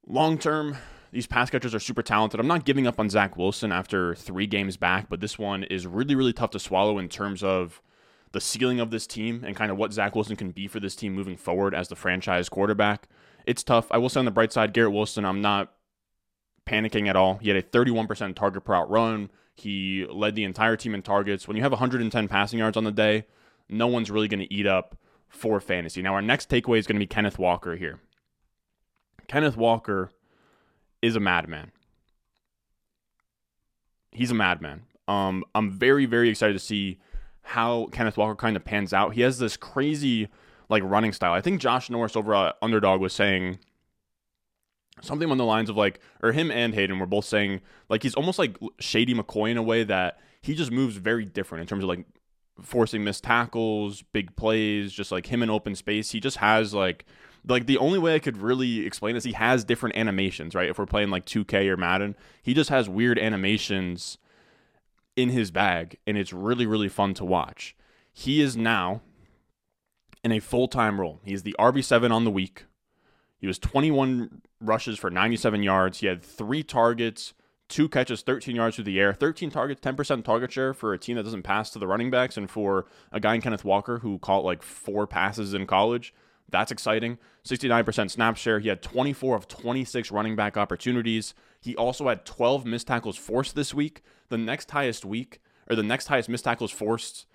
long 0.06 0.38
term, 0.38 0.78
these 1.16 1.26
pass 1.26 1.50
catchers 1.50 1.74
are 1.74 1.80
super 1.80 2.04
talented. 2.04 2.42
I'm 2.42 2.48
not 2.48 2.66
giving 2.66 2.86
up 2.86 3.00
on 3.00 3.10
Zach 3.10 3.38
Wilson 3.38 3.72
after 3.72 4.16
three 4.16 4.48
games 4.48 4.76
back, 4.76 5.08
but 5.08 5.22
this 5.22 5.40
one 5.40 5.64
is 5.64 5.88
really, 5.88 6.14
really 6.14 6.34
tough 6.34 6.50
to 6.50 6.60
swallow 6.60 7.00
in 7.00 7.08
terms 7.08 7.42
of 7.42 7.82
the 8.34 8.42
ceiling 8.42 8.82
of 8.82 8.92
this 8.92 9.08
team 9.08 9.42
and 9.46 9.56
kind 9.56 9.72
of 9.72 9.78
what 9.78 9.94
Zach 9.94 10.14
Wilson 10.14 10.36
can 10.36 10.52
be 10.52 10.68
for 10.68 10.82
this 10.82 10.94
team 10.94 11.14
moving 11.14 11.38
forward 11.38 11.74
as 11.74 11.88
the 11.88 11.96
franchise 11.96 12.50
quarterback. 12.50 13.08
It's 13.46 13.64
tough. 13.64 13.88
I 13.92 13.98
will 13.98 14.10
say 14.10 14.20
on 14.20 14.26
the 14.26 14.32
bright 14.32 14.52
side, 14.52 14.74
Garrett 14.74 14.92
Wilson, 14.92 15.24
I'm 15.24 15.40
not 15.42 15.72
panicking 16.66 17.08
at 17.08 17.16
all. 17.16 17.36
He 17.38 17.48
had 17.48 17.58
a 17.58 17.64
31% 17.64 18.36
target 18.36 18.66
per 18.66 18.74
route 18.74 18.90
run, 18.90 19.32
he 19.54 20.06
led 20.12 20.36
the 20.36 20.44
entire 20.44 20.76
team 20.76 20.94
in 20.94 21.02
targets. 21.02 21.48
When 21.48 21.56
you 21.56 21.64
have 21.64 21.72
110 21.72 22.28
passing 22.28 22.60
yards 22.60 22.76
on 22.76 22.84
the 22.84 22.92
day, 22.92 23.26
no 23.70 23.88
one's 23.88 24.12
really 24.12 24.28
going 24.28 24.42
to 24.42 24.54
eat 24.54 24.68
up 24.68 24.98
for 25.30 25.62
fantasy. 25.62 26.02
Now, 26.02 26.14
our 26.16 26.22
next 26.22 26.50
takeaway 26.50 26.78
is 26.78 26.88
going 26.88 26.98
to 26.98 27.00
be 27.00 27.08
Kenneth 27.08 27.40
Walker 27.40 27.78
here. 27.78 28.02
Kenneth 29.30 29.56
Walker 29.56 30.12
is 31.06 31.16
a 31.16 31.20
madman. 31.20 31.72
He's 34.12 34.32
a 34.32 34.34
madman. 34.34 34.82
Um, 35.08 35.44
I'm 35.54 35.72
very, 35.72 36.08
very 36.08 36.30
excited 36.30 36.54
to 36.54 36.60
see 36.60 37.00
how 37.44 37.88
Kenneth 37.92 38.18
Walker 38.18 38.36
kind 38.36 38.56
of 38.56 38.66
pans 38.66 38.92
out. 38.92 39.14
He 39.14 39.22
has 39.22 39.38
this 39.38 39.56
crazy 39.56 40.30
like 40.68 40.82
running 40.84 41.14
style. 41.14 41.34
I 41.34 41.42
think 41.42 41.62
Josh 41.62 41.92
Norris 41.92 42.16
over 42.16 42.34
at 42.34 42.56
Underdog 42.60 43.02
was 43.02 43.14
saying 43.14 43.60
something 45.02 45.30
on 45.30 45.38
the 45.38 45.46
lines 45.46 45.70
of 45.70 45.78
like, 45.78 46.00
or 46.24 46.32
him 46.32 46.50
and 46.50 46.74
Hayden 46.74 46.98
were 46.98 47.06
both 47.06 47.26
saying 47.26 47.62
like 47.88 48.02
he's 48.02 48.16
almost 48.16 48.40
like 48.40 48.58
Shady 48.80 49.14
McCoy 49.14 49.52
in 49.52 49.58
a 49.58 49.64
way 49.64 49.84
that 49.84 50.20
he 50.42 50.56
just 50.56 50.72
moves 50.72 50.98
very 50.98 51.26
different 51.26 51.62
in 51.62 51.68
terms 51.68 51.84
of 51.84 51.90
like 51.90 52.06
forcing 52.64 53.04
missed 53.04 53.24
tackles, 53.24 54.02
big 54.12 54.36
plays, 54.36 54.92
just 54.92 55.12
like 55.12 55.28
him 55.28 55.44
in 55.44 55.52
open 55.52 55.76
space. 55.76 56.10
He 56.10 56.20
just 56.20 56.38
has 56.38 56.74
like 56.74 57.06
like 57.48 57.66
the 57.66 57.78
only 57.78 58.00
way 58.00 58.16
I 58.16 58.20
could 58.20 58.38
really 58.38 58.86
explain 58.86 59.16
is 59.16 59.24
he 59.24 59.34
has 59.34 59.64
different 59.64 59.96
animations, 59.96 60.56
right? 60.56 60.70
If 60.70 60.78
we're 60.78 60.86
playing 60.86 61.10
like 61.10 61.26
2K 61.26 61.68
or 61.68 61.78
Madden, 61.78 62.16
he 62.42 62.54
just 62.54 62.70
has 62.70 62.90
weird 62.90 63.20
animations 63.20 64.18
in 65.16 65.30
his 65.30 65.50
bag 65.50 65.98
and 66.06 66.18
it's 66.18 66.34
really 66.34 66.66
really 66.66 66.90
fun 66.90 67.14
to 67.16 67.26
watch. 67.26 67.76
He 68.12 68.42
is 68.42 68.56
now 68.58 69.02
in 70.24 70.32
a 70.32 70.40
full-time 70.40 71.00
role. 71.00 71.22
He's 71.24 71.44
the 71.44 71.56
RB7 71.60 72.12
on 72.12 72.24
the 72.24 72.32
week 72.32 72.66
he 73.38 73.48
was 73.48 73.60
21 73.60 74.42
rushes 74.60 74.98
for 74.98 75.12
97 75.12 75.62
yards. 75.62 76.00
He 76.00 76.08
had 76.08 76.24
three 76.24 76.64
targets, 76.64 77.36
two 77.70 77.88
catches, 77.88 78.22
13 78.22 78.56
yards 78.56 78.76
through 78.76 78.86
the 78.86 79.00
air, 79.00 79.14
13 79.14 79.52
targets, 79.52 79.82
10% 79.82 80.24
target 80.24 80.52
share 80.52 80.74
for 80.74 80.94
a 80.94 80.98
team 80.98 81.16
that 81.18 81.24
doesn't 81.24 81.44
pass 81.44 81.70
to 81.70 81.78
the 81.78 81.86
running 81.86 82.10
backs, 82.10 82.38
and 82.38 82.50
for 82.50 82.88
a 83.12 83.20
guy 83.20 83.36
in 83.36 83.42
Kenneth 83.42 83.66
Walker 83.66 84.00
who 84.00 84.18
caught 84.20 84.44
like 84.44 84.64
four 84.64 85.06
passes 85.06 85.54
in 85.54 85.68
college. 85.68 86.12
That's 86.50 86.72
exciting. 86.72 87.18
69% 87.44 88.12
snap 88.12 88.38
share. 88.38 88.60
He 88.60 88.70
had 88.70 88.82
24 88.82 89.36
of 89.36 89.48
26 89.48 90.12
running 90.12 90.36
back 90.36 90.58
opportunities. 90.58 91.34
He 91.60 91.76
also 91.76 92.08
had 92.08 92.26
12 92.26 92.66
missed 92.66 92.88
tackles 92.88 93.18
forced 93.18 93.56
this 93.56 93.74
week. 93.74 94.02
The 94.30 94.38
next 94.38 94.72
highest 94.72 95.06
week, 95.06 95.40
or 95.70 95.76
the 95.76 95.84
next 95.84 96.08
highest 96.08 96.30
missed 96.30 96.44
tackles 96.44 96.72
forced 96.72 97.26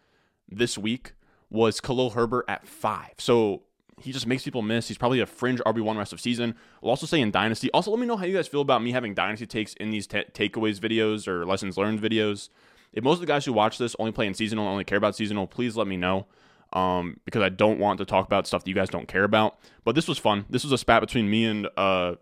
this 0.49 0.77
week 0.79 1.13
was 1.51 1.81
Khalil 1.81 2.11
Herbert 2.11 2.45
at 2.49 2.67
five. 2.67 3.15
So 3.19 3.63
he 4.01 4.13
just 4.13 4.27
makes 4.27 4.45
people 4.45 4.63
miss. 4.63 4.89
He's 4.89 4.99
probably 4.99 5.21
a 5.21 5.27
fringe 5.27 5.61
RB1 5.61 5.97
rest 5.97 6.13
of 6.13 6.21
season. 6.21 6.55
I'll 6.83 6.91
also 6.91 7.07
say 7.07 7.21
in 7.21 7.31
Dynasty. 7.31 7.71
Also, 7.73 7.91
let 7.91 8.01
me 8.01 8.07
know 8.07 8.17
how 8.17 8.25
you 8.25 8.35
guys 8.35 8.49
feel 8.49 8.61
about 8.63 8.83
me 8.83 8.93
having 8.93 9.15
Dynasty 9.15 9.47
takes 9.47 9.75
in 9.75 9.91
these 9.91 10.07
t- 10.07 10.25
takeaways 10.33 10.79
videos 10.81 11.29
or 11.29 11.45
lessons 11.45 11.77
learned 11.77 12.01
videos. 12.01 12.49
If 12.93 13.05
most 13.05 13.17
of 13.17 13.21
the 13.21 13.27
guys 13.27 13.45
who 13.45 13.53
watch 13.53 13.79
this 13.79 13.95
only 13.99 14.13
play 14.13 14.27
in 14.27 14.35
seasonal, 14.35 14.67
only 14.67 14.85
care 14.85 14.99
about 14.99 15.17
seasonal, 15.17 15.47
please 15.47 15.77
let 15.77 15.87
me 15.87 15.97
know. 15.97 16.27
Um, 16.73 17.19
because 17.25 17.43
I 17.43 17.49
don't 17.49 17.81
want 17.81 17.99
to 17.99 18.05
talk 18.05 18.27
about 18.27 18.47
stuff 18.47 18.63
that 18.63 18.69
you 18.69 18.77
guys 18.77 18.89
don't 18.89 19.09
care 19.09 19.25
about. 19.25 19.59
But 19.85 19.97
this 19.97 20.07
was 20.07 20.19
fun. 20.19 20.45
This 20.49 20.63
was 20.63 20.73
a 20.73 20.79
spat 20.79 21.01
between 21.01 21.29
me 21.29 21.45
and 21.45 21.69
uh, 21.77 22.15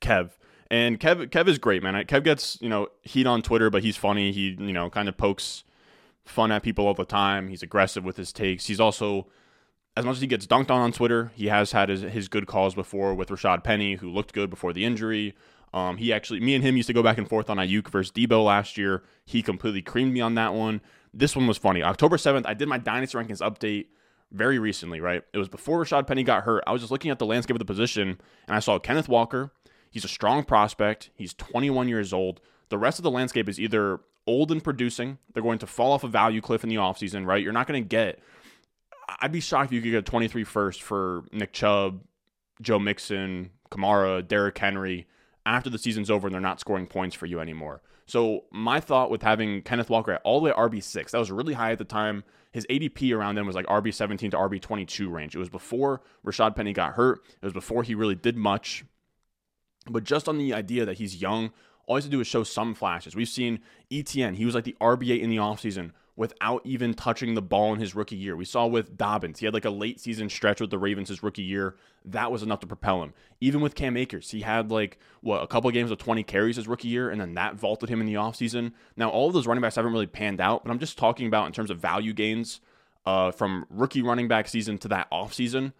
Kev. 0.00 0.30
And 0.68 0.98
Kev, 0.98 1.28
Kev 1.28 1.46
is 1.46 1.58
great, 1.58 1.82
man. 1.82 1.94
Kev 2.06 2.24
gets 2.24 2.60
you 2.60 2.68
know 2.68 2.88
heat 3.02 3.26
on 3.26 3.42
Twitter, 3.42 3.70
but 3.70 3.84
he's 3.84 3.96
funny. 3.96 4.32
He 4.32 4.56
you 4.58 4.72
know 4.72 4.90
kind 4.90 5.08
of 5.08 5.16
pokes 5.16 5.62
fun 6.24 6.50
at 6.50 6.62
people 6.62 6.86
all 6.86 6.94
the 6.94 7.04
time. 7.04 7.48
He's 7.48 7.62
aggressive 7.62 8.04
with 8.04 8.16
his 8.16 8.32
takes. 8.32 8.66
He's 8.66 8.80
also 8.80 9.28
as 9.96 10.04
much 10.04 10.16
as 10.16 10.20
he 10.20 10.26
gets 10.26 10.46
dunked 10.46 10.70
on 10.70 10.82
on 10.82 10.92
Twitter, 10.92 11.32
he 11.34 11.46
has 11.46 11.72
had 11.72 11.88
his, 11.88 12.02
his 12.02 12.28
good 12.28 12.46
calls 12.46 12.74
before 12.74 13.14
with 13.14 13.30
Rashad 13.30 13.64
Penny, 13.64 13.94
who 13.94 14.10
looked 14.10 14.34
good 14.34 14.50
before 14.50 14.72
the 14.72 14.84
injury. 14.84 15.34
Um, 15.72 15.96
he 15.96 16.12
actually, 16.12 16.40
me 16.40 16.54
and 16.54 16.62
him 16.62 16.76
used 16.76 16.86
to 16.88 16.92
go 16.92 17.02
back 17.02 17.18
and 17.18 17.28
forth 17.28 17.48
on 17.48 17.56
Aiyuk 17.56 17.88
versus 17.88 18.12
Deebo 18.12 18.44
last 18.44 18.76
year. 18.76 19.02
He 19.24 19.42
completely 19.42 19.82
creamed 19.82 20.12
me 20.12 20.20
on 20.20 20.34
that 20.34 20.52
one. 20.52 20.80
This 21.18 21.34
one 21.34 21.46
was 21.46 21.58
funny. 21.58 21.82
October 21.82 22.16
7th, 22.16 22.42
I 22.46 22.54
did 22.54 22.68
my 22.68 22.78
Dynasty 22.78 23.16
Rankings 23.16 23.40
update 23.40 23.86
very 24.32 24.58
recently, 24.58 25.00
right? 25.00 25.22
It 25.32 25.38
was 25.38 25.48
before 25.48 25.82
Rashad 25.82 26.06
Penny 26.06 26.22
got 26.22 26.44
hurt. 26.44 26.62
I 26.66 26.72
was 26.72 26.82
just 26.82 26.90
looking 26.90 27.10
at 27.10 27.18
the 27.18 27.26
landscape 27.26 27.54
of 27.54 27.58
the 27.58 27.64
position, 27.64 28.20
and 28.46 28.56
I 28.56 28.58
saw 28.58 28.78
Kenneth 28.78 29.08
Walker. 29.08 29.52
He's 29.90 30.04
a 30.04 30.08
strong 30.08 30.44
prospect. 30.44 31.10
He's 31.14 31.32
21 31.34 31.88
years 31.88 32.12
old. 32.12 32.40
The 32.68 32.78
rest 32.78 32.98
of 32.98 33.02
the 33.02 33.10
landscape 33.10 33.48
is 33.48 33.58
either 33.58 34.00
old 34.26 34.50
and 34.50 34.62
producing. 34.62 35.18
They're 35.32 35.42
going 35.42 35.60
to 35.60 35.66
fall 35.66 35.92
off 35.92 36.04
a 36.04 36.08
value 36.08 36.40
cliff 36.40 36.64
in 36.64 36.68
the 36.68 36.76
offseason, 36.76 37.24
right? 37.24 37.42
You're 37.42 37.52
not 37.52 37.66
going 37.66 37.82
to 37.82 37.88
get 37.88 38.20
I'd 39.20 39.32
be 39.32 39.40
shocked 39.40 39.66
if 39.66 39.72
you 39.72 39.80
could 39.80 39.90
get 39.90 39.98
a 39.98 40.02
23 40.02 40.44
first 40.44 40.82
for 40.82 41.24
Nick 41.32 41.52
Chubb, 41.52 42.02
Joe 42.60 42.78
Mixon, 42.78 43.50
Kamara, 43.70 44.26
Derrick 44.26 44.58
Henry 44.58 45.06
after 45.44 45.70
the 45.70 45.78
season's 45.78 46.10
over 46.10 46.26
and 46.26 46.34
they're 46.34 46.40
not 46.40 46.60
scoring 46.60 46.86
points 46.86 47.14
for 47.14 47.26
you 47.26 47.40
anymore. 47.40 47.82
So 48.06 48.44
my 48.52 48.80
thought 48.80 49.10
with 49.10 49.22
having 49.22 49.62
Kenneth 49.62 49.90
Walker 49.90 50.12
at 50.12 50.22
all 50.24 50.40
the 50.40 50.44
way 50.44 50.50
at 50.50 50.56
RB6, 50.56 51.10
that 51.10 51.18
was 51.18 51.30
really 51.30 51.54
high 51.54 51.72
at 51.72 51.78
the 51.78 51.84
time. 51.84 52.24
His 52.52 52.66
ADP 52.70 53.14
around 53.14 53.34
then 53.34 53.46
was 53.46 53.56
like 53.56 53.66
RB17 53.66 54.30
to 54.30 54.36
RB22 54.36 55.12
range. 55.12 55.34
It 55.34 55.38
was 55.38 55.48
before 55.48 56.00
Rashad 56.24 56.54
Penny 56.54 56.72
got 56.72 56.94
hurt. 56.94 57.20
It 57.42 57.44
was 57.44 57.52
before 57.52 57.82
he 57.82 57.94
really 57.94 58.14
did 58.14 58.36
much. 58.36 58.84
But 59.90 60.04
just 60.04 60.28
on 60.28 60.38
the 60.38 60.54
idea 60.54 60.84
that 60.84 60.98
he's 60.98 61.20
young, 61.20 61.50
all 61.86 61.96
he 61.96 61.98
has 61.98 62.04
to 62.04 62.10
do 62.10 62.20
is 62.20 62.26
show 62.26 62.44
some 62.44 62.74
flashes. 62.74 63.14
We've 63.14 63.28
seen 63.28 63.60
ETN, 63.90 64.36
he 64.36 64.44
was 64.44 64.54
like 64.54 64.64
the 64.64 64.76
RB8 64.80 65.20
in 65.20 65.30
the 65.30 65.36
offseason 65.36 65.92
without 66.16 66.62
even 66.64 66.94
touching 66.94 67.34
the 67.34 67.42
ball 67.42 67.74
in 67.74 67.78
his 67.78 67.94
rookie 67.94 68.16
year. 68.16 68.34
We 68.34 68.46
saw 68.46 68.66
with 68.66 68.96
Dobbins, 68.96 69.38
he 69.38 69.44
had 69.44 69.52
like 69.52 69.66
a 69.66 69.70
late 69.70 70.00
season 70.00 70.30
stretch 70.30 70.60
with 70.60 70.70
the 70.70 70.78
Ravens 70.78 71.10
his 71.10 71.22
rookie 71.22 71.42
year. 71.42 71.76
That 72.06 72.32
was 72.32 72.42
enough 72.42 72.60
to 72.60 72.66
propel 72.66 73.02
him. 73.02 73.12
Even 73.40 73.60
with 73.60 73.74
Cam 73.74 73.96
Akers, 73.96 74.30
he 74.30 74.40
had 74.40 74.70
like 74.70 74.98
what 75.20 75.42
a 75.42 75.46
couple 75.46 75.70
games 75.70 75.90
of 75.90 75.98
20 75.98 76.22
carries 76.22 76.56
his 76.56 76.66
rookie 76.66 76.88
year, 76.88 77.10
and 77.10 77.20
then 77.20 77.34
that 77.34 77.56
vaulted 77.56 77.90
him 77.90 78.00
in 78.00 78.06
the 78.06 78.14
offseason. 78.14 78.72
Now, 78.96 79.10
all 79.10 79.28
of 79.28 79.34
those 79.34 79.46
running 79.46 79.60
backs 79.60 79.76
haven't 79.76 79.92
really 79.92 80.06
panned 80.06 80.40
out, 80.40 80.64
but 80.64 80.70
I'm 80.70 80.78
just 80.78 80.96
talking 80.96 81.26
about 81.26 81.46
in 81.46 81.52
terms 81.52 81.70
of 81.70 81.78
value 81.78 82.14
gains 82.14 82.60
uh, 83.04 83.30
from 83.30 83.66
rookie 83.68 84.02
running 84.02 84.26
back 84.26 84.48
season 84.48 84.78
to 84.78 84.88
that 84.88 85.10
offseason. 85.10 85.74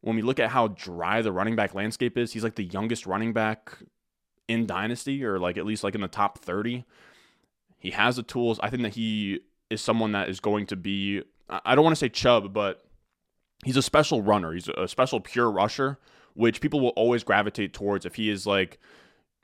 When 0.00 0.16
we 0.16 0.22
look 0.22 0.40
at 0.40 0.50
how 0.50 0.68
dry 0.68 1.20
the 1.20 1.32
running 1.32 1.56
back 1.56 1.74
landscape 1.74 2.16
is, 2.16 2.32
he's 2.32 2.44
like 2.44 2.56
the 2.56 2.64
youngest 2.64 3.06
running 3.06 3.32
back 3.32 3.78
in 4.48 4.66
Dynasty, 4.66 5.24
or 5.24 5.38
like 5.38 5.58
at 5.58 5.66
least 5.66 5.84
like 5.84 5.94
in 5.94 6.00
the 6.00 6.08
top 6.08 6.38
30. 6.38 6.84
He 7.78 7.90
has 7.90 8.16
the 8.16 8.22
tools. 8.22 8.58
I 8.62 8.70
think 8.70 8.82
that 8.82 8.94
he 8.94 9.40
is 9.70 9.80
someone 9.80 10.12
that 10.12 10.28
is 10.28 10.40
going 10.40 10.66
to 10.66 10.76
be, 10.76 11.22
I 11.48 11.74
don't 11.74 11.84
want 11.84 11.94
to 11.94 12.00
say 12.00 12.08
Chubb, 12.08 12.52
but 12.52 12.84
he's 13.64 13.76
a 13.76 13.82
special 13.82 14.22
runner. 14.22 14.52
He's 14.52 14.68
a 14.68 14.88
special 14.88 15.20
pure 15.20 15.50
rusher, 15.50 15.98
which 16.34 16.60
people 16.60 16.80
will 16.80 16.90
always 16.90 17.24
gravitate 17.24 17.72
towards 17.72 18.06
if 18.06 18.14
he 18.16 18.30
is 18.30 18.46
like, 18.46 18.78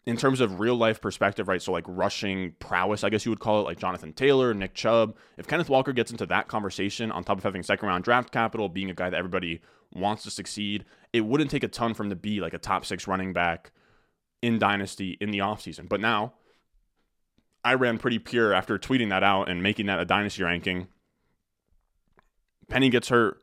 in 0.06 0.16
terms 0.16 0.40
of 0.40 0.60
real 0.60 0.76
life 0.76 1.00
perspective, 1.00 1.46
right? 1.46 1.60
So, 1.60 1.72
like 1.72 1.84
rushing 1.86 2.54
prowess, 2.58 3.04
I 3.04 3.10
guess 3.10 3.26
you 3.26 3.30
would 3.30 3.40
call 3.40 3.60
it, 3.60 3.64
like 3.64 3.78
Jonathan 3.78 4.12
Taylor, 4.12 4.54
Nick 4.54 4.74
Chubb. 4.74 5.14
If 5.36 5.46
Kenneth 5.46 5.68
Walker 5.68 5.92
gets 5.92 6.10
into 6.10 6.26
that 6.26 6.48
conversation, 6.48 7.12
on 7.12 7.22
top 7.22 7.38
of 7.38 7.44
having 7.44 7.62
second 7.62 7.86
round 7.86 8.04
draft 8.04 8.32
capital, 8.32 8.68
being 8.68 8.90
a 8.90 8.94
guy 8.94 9.10
that 9.10 9.16
everybody 9.16 9.60
wants 9.92 10.22
to 10.22 10.30
succeed, 10.30 10.84
it 11.12 11.20
wouldn't 11.20 11.50
take 11.50 11.64
a 11.64 11.68
ton 11.68 11.94
for 11.94 12.04
him 12.04 12.10
to 12.10 12.16
be 12.16 12.40
like 12.40 12.54
a 12.54 12.58
top 12.58 12.84
six 12.86 13.06
running 13.06 13.32
back 13.32 13.72
in 14.42 14.58
Dynasty 14.58 15.18
in 15.20 15.30
the 15.30 15.38
offseason. 15.38 15.88
But 15.88 16.00
now, 16.00 16.32
I 17.64 17.74
ran 17.74 17.98
pretty 17.98 18.18
pure 18.18 18.52
after 18.52 18.78
tweeting 18.78 19.10
that 19.10 19.22
out 19.22 19.48
and 19.48 19.62
making 19.62 19.86
that 19.86 20.00
a 20.00 20.04
dynasty 20.04 20.42
ranking. 20.42 20.88
Penny 22.68 22.88
gets 22.88 23.08
hurt. 23.08 23.42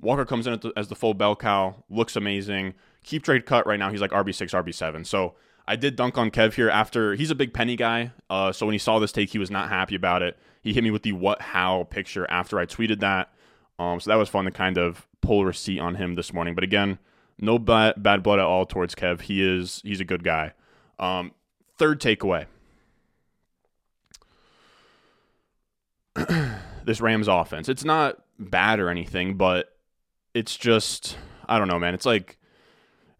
Walker 0.00 0.24
comes 0.24 0.46
in 0.46 0.60
as 0.76 0.88
the 0.88 0.94
full 0.94 1.14
bell 1.14 1.34
cow, 1.34 1.82
looks 1.90 2.14
amazing. 2.16 2.74
KeepTradeCut 3.04 3.66
right 3.66 3.78
now. 3.78 3.90
He's 3.90 4.00
like 4.00 4.12
RB6, 4.12 4.50
RB7. 4.50 5.04
So 5.04 5.34
I 5.66 5.76
did 5.76 5.96
dunk 5.96 6.16
on 6.16 6.30
Kev 6.30 6.54
here 6.54 6.70
after 6.70 7.14
he's 7.14 7.30
a 7.30 7.34
big 7.34 7.52
Penny 7.52 7.76
guy. 7.76 8.12
Uh, 8.30 8.52
so 8.52 8.64
when 8.64 8.74
he 8.74 8.78
saw 8.78 8.98
this 8.98 9.12
take, 9.12 9.30
he 9.30 9.38
was 9.38 9.50
not 9.50 9.68
happy 9.68 9.94
about 9.96 10.22
it. 10.22 10.38
He 10.62 10.72
hit 10.72 10.84
me 10.84 10.90
with 10.90 11.02
the 11.02 11.12
what 11.12 11.40
how 11.42 11.84
picture 11.84 12.30
after 12.30 12.58
I 12.58 12.66
tweeted 12.66 13.00
that. 13.00 13.32
Um, 13.78 14.00
so 14.00 14.10
that 14.10 14.16
was 14.16 14.28
fun 14.28 14.44
to 14.44 14.50
kind 14.50 14.78
of 14.78 15.06
pull 15.20 15.42
a 15.42 15.46
receipt 15.46 15.80
on 15.80 15.96
him 15.96 16.14
this 16.14 16.32
morning. 16.32 16.54
But 16.54 16.64
again, 16.64 16.98
no 17.38 17.58
bad, 17.58 18.02
bad 18.02 18.22
blood 18.22 18.38
at 18.38 18.44
all 18.44 18.66
towards 18.66 18.94
Kev. 18.94 19.22
He 19.22 19.42
is 19.42 19.82
he's 19.84 20.00
a 20.00 20.04
good 20.04 20.24
guy. 20.24 20.52
Um, 20.98 21.32
third 21.76 22.00
takeaway. 22.00 22.46
this 26.84 27.00
Rams 27.00 27.28
offense. 27.28 27.68
It's 27.68 27.84
not 27.84 28.18
bad 28.38 28.80
or 28.80 28.88
anything, 28.88 29.36
but 29.36 29.76
it's 30.34 30.56
just 30.56 31.16
I 31.48 31.58
don't 31.58 31.68
know, 31.68 31.78
man. 31.78 31.94
It's 31.94 32.06
like 32.06 32.38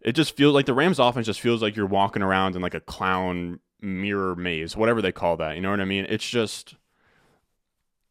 it 0.01 0.13
just 0.13 0.35
feels 0.35 0.53
like 0.53 0.65
the 0.65 0.73
Rams 0.73 0.99
offense 0.99 1.25
just 1.25 1.41
feels 1.41 1.61
like 1.61 1.75
you're 1.75 1.85
walking 1.85 2.21
around 2.21 2.55
in 2.55 2.61
like 2.61 2.73
a 2.73 2.79
clown 2.79 3.59
mirror 3.81 4.35
maze, 4.35 4.75
whatever 4.75 5.01
they 5.01 5.11
call 5.11 5.37
that. 5.37 5.55
You 5.55 5.61
know 5.61 5.71
what 5.71 5.81
I 5.81 5.85
mean? 5.85 6.05
It's 6.09 6.27
just 6.27 6.75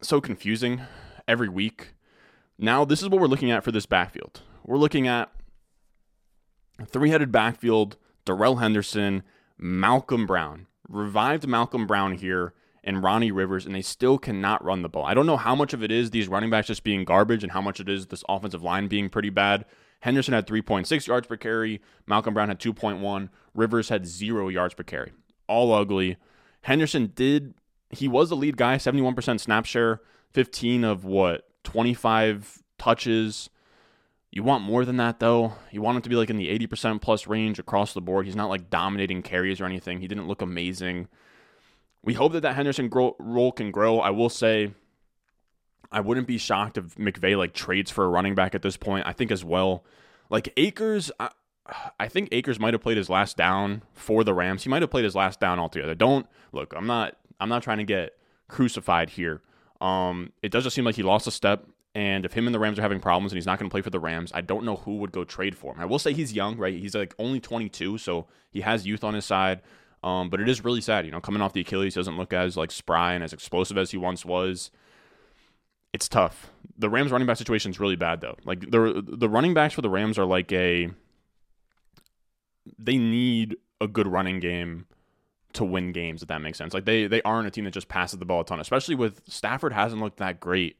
so 0.01 0.21
confusing 0.21 0.81
every 1.27 1.49
week. 1.49 1.93
Now, 2.57 2.85
this 2.85 3.01
is 3.01 3.09
what 3.09 3.21
we're 3.21 3.27
looking 3.27 3.51
at 3.51 3.63
for 3.63 3.71
this 3.71 3.85
backfield. 3.85 4.41
We're 4.65 4.77
looking 4.77 5.07
at 5.07 5.31
three-headed 6.85 7.31
backfield, 7.31 7.97
Darrell 8.25 8.57
Henderson, 8.57 9.23
Malcolm 9.57 10.25
Brown. 10.25 10.67
Revived 10.87 11.47
Malcolm 11.47 11.87
Brown 11.87 12.13
here 12.13 12.53
and 12.83 13.03
Ronnie 13.03 13.31
Rivers, 13.31 13.65
and 13.65 13.75
they 13.75 13.81
still 13.81 14.17
cannot 14.17 14.63
run 14.63 14.81
the 14.81 14.89
ball. 14.89 15.05
I 15.05 15.13
don't 15.13 15.25
know 15.25 15.37
how 15.37 15.55
much 15.55 15.73
of 15.73 15.83
it 15.83 15.91
is 15.91 16.11
these 16.11 16.27
running 16.27 16.49
backs 16.49 16.67
just 16.67 16.83
being 16.83 17.03
garbage 17.03 17.43
and 17.43 17.51
how 17.51 17.61
much 17.61 17.79
it 17.79 17.89
is 17.89 18.07
this 18.07 18.23
offensive 18.29 18.63
line 18.63 18.87
being 18.87 19.09
pretty 19.09 19.29
bad. 19.29 19.65
Henderson 20.01 20.33
had 20.33 20.47
3.6 20.47 21.07
yards 21.07 21.27
per 21.27 21.37
carry. 21.37 21.81
Malcolm 22.07 22.33
Brown 22.33 22.49
had 22.49 22.59
2.1. 22.59 23.29
Rivers 23.53 23.89
had 23.89 24.05
zero 24.05 24.47
yards 24.47 24.73
per 24.73 24.83
carry. 24.83 25.11
All 25.47 25.73
ugly. 25.73 26.17
Henderson 26.61 27.11
did, 27.15 27.53
he 27.89 28.07
was 28.07 28.29
the 28.29 28.35
lead 28.35 28.57
guy, 28.57 28.75
71% 28.75 29.39
snap 29.39 29.65
share, 29.65 30.01
15 30.31 30.83
of 30.83 31.03
what, 31.03 31.47
25 31.63 32.63
touches. 32.77 33.49
You 34.31 34.43
want 34.43 34.63
more 34.63 34.85
than 34.85 34.97
that, 34.97 35.19
though. 35.19 35.53
You 35.71 35.81
want 35.81 35.97
him 35.97 36.01
to 36.03 36.09
be 36.09 36.15
like 36.15 36.29
in 36.29 36.37
the 36.37 36.47
80% 36.59 37.01
plus 37.01 37.27
range 37.27 37.59
across 37.59 37.93
the 37.93 38.01
board. 38.01 38.25
He's 38.25 38.35
not 38.35 38.49
like 38.49 38.69
dominating 38.69 39.21
carries 39.21 39.59
or 39.59 39.65
anything. 39.65 39.99
He 39.99 40.07
didn't 40.07 40.27
look 40.27 40.41
amazing. 40.41 41.07
We 42.03 42.13
hope 42.13 42.31
that 42.33 42.41
that 42.41 42.55
Henderson 42.55 42.87
grow, 42.87 43.15
role 43.19 43.51
can 43.51 43.71
grow. 43.71 43.99
I 43.99 44.09
will 44.09 44.29
say, 44.29 44.73
I 45.91 46.01
wouldn't 46.01 46.27
be 46.27 46.37
shocked 46.37 46.77
if 46.77 46.95
McVay 46.95 47.37
like 47.37 47.53
trades 47.53 47.91
for 47.91 48.05
a 48.05 48.09
running 48.09 48.35
back 48.35 48.55
at 48.55 48.61
this 48.61 48.77
point. 48.77 49.05
I 49.05 49.13
think 49.13 49.31
as 49.31 49.43
well, 49.43 49.83
like 50.29 50.53
Akers, 50.55 51.11
I, 51.19 51.29
I 51.99 52.07
think 52.07 52.29
Akers 52.31 52.59
might 52.59 52.73
have 52.73 52.81
played 52.81 52.97
his 52.97 53.09
last 53.09 53.37
down 53.37 53.81
for 53.93 54.23
the 54.23 54.33
Rams. 54.33 54.63
He 54.63 54.69
might 54.69 54.81
have 54.81 54.91
played 54.91 55.03
his 55.03 55.15
last 55.15 55.39
down 55.39 55.59
altogether. 55.59 55.95
Don't 55.95 56.27
look. 56.51 56.73
I'm 56.75 56.87
not. 56.87 57.15
I'm 57.39 57.49
not 57.49 57.63
trying 57.63 57.77
to 57.77 57.85
get 57.85 58.17
crucified 58.47 59.11
here. 59.11 59.41
Um, 59.79 60.33
it 60.41 60.51
does 60.51 60.63
just 60.65 60.75
seem 60.75 60.83
like 60.83 60.95
he 60.95 61.03
lost 61.03 61.25
a 61.27 61.31
step. 61.31 61.65
And 61.95 62.25
if 62.25 62.33
him 62.33 62.47
and 62.47 62.53
the 62.53 62.59
Rams 62.59 62.77
are 62.77 62.81
having 62.81 62.99
problems 62.99 63.31
and 63.31 63.37
he's 63.37 63.45
not 63.45 63.59
going 63.59 63.69
to 63.69 63.73
play 63.73 63.81
for 63.81 63.89
the 63.89 63.99
Rams, 63.99 64.31
I 64.33 64.41
don't 64.41 64.63
know 64.63 64.75
who 64.75 64.97
would 64.97 65.11
go 65.11 65.23
trade 65.23 65.57
for 65.57 65.73
him. 65.73 65.79
I 65.79 65.85
will 65.85 65.99
say 65.99 66.13
he's 66.13 66.33
young, 66.33 66.57
right? 66.57 66.77
He's 66.77 66.95
like 66.95 67.15
only 67.17 67.39
22, 67.39 67.97
so 67.97 68.27
he 68.51 68.61
has 68.61 68.85
youth 68.85 69.03
on 69.03 69.13
his 69.15 69.25
side. 69.25 69.61
Um, 70.03 70.29
but 70.29 70.39
it 70.39 70.47
is 70.47 70.63
really 70.63 70.81
sad, 70.81 71.05
you 71.05 71.11
know, 71.11 71.19
coming 71.19 71.41
off 71.41 71.53
the 71.53 71.61
Achilles 71.61 71.95
doesn't 71.95 72.17
look 72.17 72.31
as 72.31 72.55
like 72.55 72.71
spry 72.71 73.13
and 73.13 73.23
as 73.23 73.33
explosive 73.33 73.77
as 73.77 73.91
he 73.91 73.97
once 73.97 74.25
was. 74.25 74.71
It's 75.91 76.07
tough. 76.07 76.51
The 76.77 76.89
Rams 76.89 77.11
running 77.11 77.27
back 77.27 77.37
situation 77.37 77.71
is 77.71 77.79
really 77.79 77.95
bad 77.95 78.21
though. 78.21 78.37
Like 78.45 78.71
the 78.71 79.03
the 79.05 79.27
running 79.27 79.53
backs 79.53 79.73
for 79.73 79.81
the 79.81 79.89
Rams 79.89 80.17
are 80.17 80.25
like 80.25 80.51
a 80.53 80.89
they 82.77 82.97
need 82.97 83.57
a 83.81 83.87
good 83.87 84.07
running 84.07 84.39
game 84.39 84.85
to 85.53 85.65
win 85.65 85.91
games 85.91 86.21
if 86.21 86.27
that 86.29 86.41
makes 86.41 86.57
sense. 86.57 86.73
Like 86.73 86.85
they 86.85 87.07
they 87.07 87.21
aren't 87.23 87.47
a 87.47 87.51
team 87.51 87.65
that 87.65 87.73
just 87.73 87.89
passes 87.89 88.19
the 88.19 88.25
ball 88.25 88.41
a 88.41 88.45
ton, 88.45 88.59
especially 88.59 88.95
with 88.95 89.21
Stafford 89.27 89.73
hasn't 89.73 90.01
looked 90.01 90.17
that 90.17 90.39
great 90.39 90.77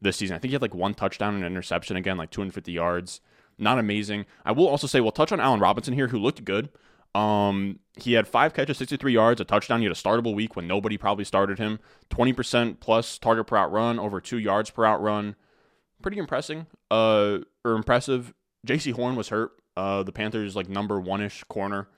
this 0.00 0.16
season. 0.16 0.36
I 0.36 0.38
think 0.38 0.50
he 0.50 0.54
had 0.54 0.62
like 0.62 0.74
one 0.74 0.94
touchdown 0.94 1.34
and 1.34 1.44
an 1.44 1.52
interception 1.52 1.96
again, 1.96 2.16
like 2.16 2.30
250 2.30 2.72
yards. 2.72 3.20
Not 3.58 3.78
amazing. 3.78 4.26
I 4.44 4.52
will 4.52 4.68
also 4.68 4.86
say 4.86 5.00
we'll 5.00 5.12
touch 5.12 5.32
on 5.32 5.40
Allen 5.40 5.60
Robinson 5.60 5.94
here, 5.94 6.08
who 6.08 6.18
looked 6.18 6.44
good. 6.44 6.70
Um, 7.14 7.78
he 7.96 8.14
had 8.14 8.26
five 8.26 8.54
catches, 8.54 8.78
63 8.78 9.12
yards, 9.12 9.40
a 9.40 9.44
touchdown. 9.44 9.80
He 9.80 9.84
had 9.84 9.92
a 9.92 9.98
startable 9.98 10.34
week 10.34 10.56
when 10.56 10.66
nobody 10.66 10.98
probably 10.98 11.24
started 11.24 11.58
him. 11.58 11.78
20% 12.10 12.80
plus 12.80 13.18
target 13.18 13.46
per 13.46 13.56
route 13.56 13.70
run, 13.70 13.98
over 13.98 14.20
two 14.20 14.38
yards 14.38 14.70
per 14.70 14.82
route 14.82 15.00
run. 15.00 15.36
Pretty 16.02 16.18
impressing. 16.18 16.66
Uh, 16.90 17.38
or 17.64 17.72
impressive. 17.72 18.34
Jaycee 18.66 18.92
Horn 18.92 19.14
was 19.16 19.28
hurt. 19.28 19.52
Uh, 19.76 20.02
the 20.02 20.12
Panthers 20.12 20.56
like 20.56 20.68
number 20.68 21.00
one 21.00 21.22
ish 21.22 21.44
corner. 21.44 21.88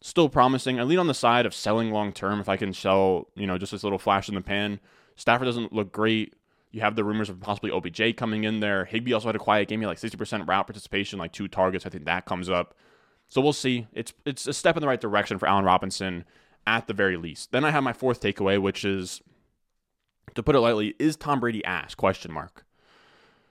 Still 0.00 0.28
promising. 0.28 0.78
I 0.78 0.84
lean 0.84 0.98
on 0.98 1.06
the 1.06 1.14
side 1.14 1.46
of 1.46 1.54
selling 1.54 1.90
long 1.90 2.12
term 2.12 2.40
if 2.40 2.48
I 2.48 2.56
can 2.56 2.72
sell, 2.72 3.28
you 3.34 3.46
know, 3.46 3.58
just 3.58 3.72
this 3.72 3.82
little 3.82 3.98
flash 3.98 4.28
in 4.28 4.34
the 4.34 4.40
pan. 4.40 4.78
Stafford 5.16 5.46
doesn't 5.46 5.72
look 5.72 5.92
great. 5.92 6.34
You 6.70 6.82
have 6.82 6.94
the 6.94 7.04
rumors 7.04 7.30
of 7.30 7.40
possibly 7.40 7.70
OBJ 7.70 8.16
coming 8.16 8.44
in 8.44 8.60
there. 8.60 8.84
Higbee 8.84 9.12
also 9.12 9.28
had 9.28 9.36
a 9.36 9.40
quiet 9.40 9.68
game. 9.68 9.80
He 9.80 9.84
had 9.84 9.88
like 9.88 9.98
60% 9.98 10.46
route 10.46 10.66
participation, 10.66 11.18
like 11.18 11.32
two 11.32 11.48
targets. 11.48 11.86
I 11.86 11.88
think 11.88 12.04
that 12.04 12.26
comes 12.26 12.50
up. 12.50 12.74
So 13.28 13.40
we'll 13.40 13.52
see. 13.52 13.86
It's 13.92 14.12
it's 14.24 14.46
a 14.46 14.52
step 14.52 14.76
in 14.76 14.80
the 14.80 14.86
right 14.86 15.00
direction 15.00 15.38
for 15.38 15.48
Allen 15.48 15.64
Robinson 15.64 16.24
at 16.66 16.86
the 16.86 16.94
very 16.94 17.16
least. 17.16 17.52
Then 17.52 17.64
I 17.64 17.70
have 17.70 17.82
my 17.82 17.92
fourth 17.92 18.20
takeaway, 18.20 18.60
which 18.60 18.84
is 18.84 19.20
to 20.34 20.42
put 20.42 20.54
it 20.54 20.60
lightly, 20.60 20.94
is 20.98 21.16
Tom 21.16 21.40
Brady 21.40 21.64
ass? 21.64 21.94
Question 21.94 22.32
mark. 22.32 22.64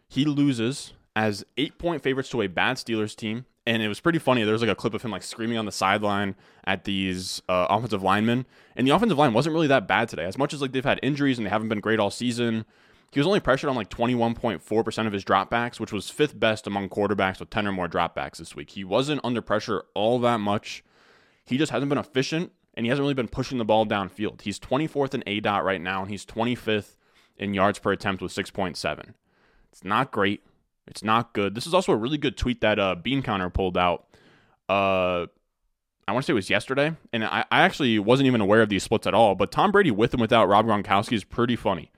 He 0.08 0.26
loses 0.26 0.94
as 1.16 1.46
eight 1.58 1.78
point 1.78 2.02
favorites 2.04 2.30
to 2.30 2.42
a 2.42 2.48
bad 2.48 2.78
Steelers 2.78 3.16
team. 3.16 3.46
And 3.68 3.82
it 3.82 3.88
was 3.88 4.00
pretty 4.00 4.20
funny. 4.20 4.44
There 4.44 4.54
was 4.54 4.62
like 4.62 4.70
a 4.70 4.76
clip 4.76 4.94
of 4.94 5.02
him 5.02 5.10
like 5.10 5.24
screaming 5.24 5.58
on 5.58 5.66
the 5.66 5.72
sideline 5.72 6.36
at 6.66 6.84
these 6.84 7.42
uh, 7.50 7.66
offensive 7.70 8.04
linemen. 8.04 8.46
And 8.76 8.86
the 8.86 8.92
offensive 8.92 9.18
line 9.18 9.34
wasn't 9.34 9.54
really 9.54 9.68
that 9.68 9.88
bad 9.88 10.08
today. 10.08 10.26
As 10.26 10.38
much 10.38 10.54
as 10.54 10.62
like 10.62 10.72
they've 10.72 10.86
had 10.86 11.00
injuries 11.02 11.40
and 11.40 11.48
they 11.48 11.50
haven't 11.50 11.70
been 11.70 11.80
great 11.80 12.00
all 12.00 12.12
season, 12.12 12.66
he 13.16 13.20
was 13.22 13.28
only 13.28 13.40
pressured 13.40 13.70
on 13.70 13.78
like 13.78 13.90
21.4% 13.90 15.08
of 15.08 15.14
his 15.14 15.24
dropbacks, 15.24 15.80
which 15.80 15.94
was 15.94 16.10
fifth 16.10 16.38
best 16.38 16.68
among 16.68 16.90
quarterbacks 16.90 17.40
with 17.40 17.50
10 17.50 17.66
or 17.66 17.72
more 17.72 17.88
dropbacks 17.88 18.36
this 18.36 18.58
week. 18.58 18.72
He 18.72 18.84
wasn't 18.84 19.22
under 19.24 19.42
pressure 19.42 19.86
all 19.94 20.20
that 20.20 20.42
much. 20.42 20.84
He 21.46 21.58
just 21.58 21.72
hasn't 21.72 21.88
been 21.88 21.98
efficient 21.98 22.52
and 22.74 22.86
he 22.86 22.90
hasn't 22.90 23.04
really 23.04 23.14
been 23.14 23.30
pushing 23.30 23.58
the 23.58 23.64
ball 23.64 23.86
downfield. 23.86 24.42
He's 24.42 24.60
24th 24.60 25.14
in 25.14 25.22
ADOT 25.22 25.64
right 25.64 25.80
now 25.80 26.02
and 26.02 26.12
he's 26.12 26.26
25th 26.26 26.98
in 27.38 27.54
yards 27.54 27.80
per 27.80 27.94
attempt 27.94 28.22
with 28.22 28.34
6.7. 28.34 29.14
It's 29.72 29.84
not 29.86 30.12
great. 30.12 30.44
It's 30.86 31.02
not 31.02 31.32
good. 31.32 31.56
This 31.56 31.66
is 31.66 31.74
also 31.74 31.94
a 31.94 31.98
really 31.98 32.18
good 32.18 32.36
tweet 32.36 32.60
that 32.60 32.80
uh, 32.80 32.96
Bean 32.96 33.22
Counter 33.22 33.50
pulled 33.50 33.78
out. 33.78 34.08
Uh, 34.68 35.28
I 36.06 36.12
want 36.12 36.26
to 36.26 36.28
say 36.28 36.34
it 36.34 36.36
was 36.36 36.50
yesterday, 36.50 36.94
and 37.14 37.24
I, 37.24 37.46
I 37.50 37.62
actually 37.62 37.98
wasn't 37.98 38.28
even 38.28 38.42
aware 38.42 38.62
of 38.62 38.68
these 38.68 38.84
splits 38.84 39.08
at 39.08 39.14
all. 39.14 39.36
But 39.36 39.54
Tom 39.54 39.72
Brady 39.72 39.90
with 39.90 40.14
and 40.14 40.20
without 40.20 40.50
Rob 40.50 40.66
Gronkowski 40.66 41.14
is 41.14 41.24
pretty 41.24 41.56
funny. 41.56 41.92